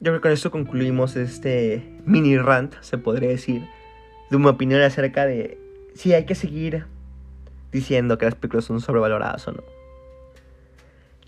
yo 0.00 0.12
creo 0.12 0.14
que 0.14 0.20
con 0.20 0.32
esto 0.32 0.50
concluimos 0.50 1.16
este 1.16 2.00
mini 2.04 2.38
rant, 2.38 2.74
se 2.80 2.96
podría 2.96 3.28
decir, 3.28 3.62
de 4.30 4.36
una 4.36 4.50
opinión 4.50 4.80
acerca 4.80 5.26
de 5.26 5.58
si 5.94 6.14
hay 6.14 6.24
que 6.24 6.34
seguir 6.34 6.86
diciendo 7.72 8.16
que 8.16 8.24
las 8.24 8.34
películas 8.34 8.64
son 8.64 8.80
sobrevaloradas 8.80 9.46
o 9.48 9.52
no. 9.52 9.77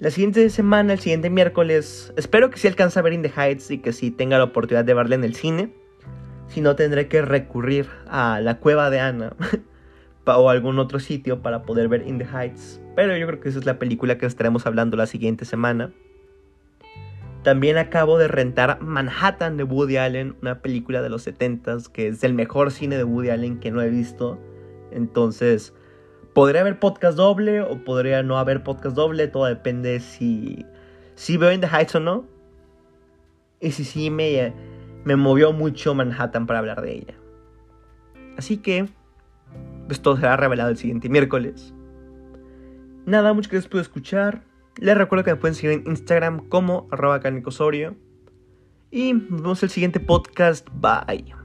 La 0.01 0.11
siguiente 0.11 0.49
semana, 0.49 0.95
el 0.95 0.99
siguiente 0.99 1.29
miércoles, 1.29 2.15
espero 2.17 2.49
que 2.49 2.59
sí 2.59 2.67
alcance 2.67 2.99
a 2.99 3.03
ver 3.03 3.13
In 3.13 3.21
the 3.21 3.31
Heights 3.37 3.71
y 3.71 3.79
que 3.79 3.93
sí 3.93 4.11
tenga 4.11 4.39
la 4.39 4.45
oportunidad 4.45 4.83
de 4.83 4.95
verla 4.95 5.15
en 5.15 5.25
el 5.25 5.35
cine. 5.35 5.75
Si 6.49 6.63
no, 6.63 6.75
tendré 6.75 7.07
que 7.07 7.21
recurrir 7.21 7.87
a 8.09 8.41
la 8.41 8.61
cueva 8.61 8.89
de 8.89 8.99
Ana 8.99 9.37
o 10.25 10.49
algún 10.49 10.79
otro 10.79 11.01
sitio 11.01 11.43
para 11.43 11.65
poder 11.65 11.89
ver 11.89 12.09
In 12.09 12.17
the 12.17 12.25
Heights. 12.25 12.81
Pero 12.97 13.15
yo 13.15 13.27
creo 13.27 13.41
que 13.41 13.51
esa 13.51 13.59
es 13.59 13.67
la 13.67 13.79
película 13.79 14.17
que 14.17 14.25
estaremos 14.25 14.67
hablando 14.67 14.97
la 14.97 15.07
siguiente 15.07 15.45
semana. 15.45 15.93
También 17.43 17.77
acabo 17.77 18.17
de 18.17 18.29
rentar 18.29 18.81
Manhattan 18.81 19.59
de 19.59 19.65
Woody 19.65 19.99
Allen, 19.99 20.35
una 20.41 20.63
película 20.63 21.03
de 21.03 21.11
los 21.11 21.27
70s 21.27 21.89
que 21.89 22.09
es 22.09 22.25
el 22.25 22.33
mejor 22.33 22.71
cine 22.71 22.97
de 22.97 23.05
Woody 23.05 23.29
Allen 23.29 23.61
que 23.61 23.71
no 23.71 23.83
he 23.83 23.91
visto. 23.91 24.39
Entonces, 24.93 25.75
podría 26.35 26.61
haber 26.63 26.79
podcast 26.79 27.17
doble 27.17 27.61
o 27.61 27.85
podría 27.85 28.23
no 28.23 28.39
haber 28.39 28.63
podcast 28.63 28.97
doble, 28.97 29.29
todo 29.29 29.47
depende 29.47 30.01
si, 30.01 30.65
si 31.15 31.37
veo 31.37 31.53
In 31.53 31.61
the 31.61 31.67
Heights 31.67 31.95
o 31.95 32.01
no. 32.01 32.25
Y 33.61 33.73
si 33.73 33.85
sí 33.85 34.11
me, 34.11 34.55
me 35.05 35.17
movió 35.17 35.53
mucho 35.53 35.95
Manhattan 35.95 36.47
para 36.47 36.61
hablar 36.61 36.83
de 36.83 36.93
ella. 36.95 37.15
Así 38.39 38.57
que, 38.57 38.89
pues 39.87 40.01
todo 40.01 40.17
será 40.17 40.37
revelado 40.37 40.71
el 40.71 40.77
siguiente 40.77 41.09
miércoles. 41.09 41.75
Nada, 43.05 43.33
muchas 43.33 43.53
gracias 43.53 43.71
por 43.71 43.81
escuchar. 43.81 44.43
Les 44.77 44.97
recuerdo 44.97 45.25
que 45.25 45.33
me 45.33 45.37
pueden 45.37 45.55
seguir 45.55 45.81
en 45.81 45.91
Instagram 45.91 46.49
como 46.49 46.89
arroba 46.91 47.21
canicosorio. 47.21 47.97
Y 48.91 49.13
nos 49.13 49.43
vemos 49.43 49.63
el 49.63 49.71
siguiente 49.71 50.01
podcast. 50.01 50.69
Bye. 50.73 51.40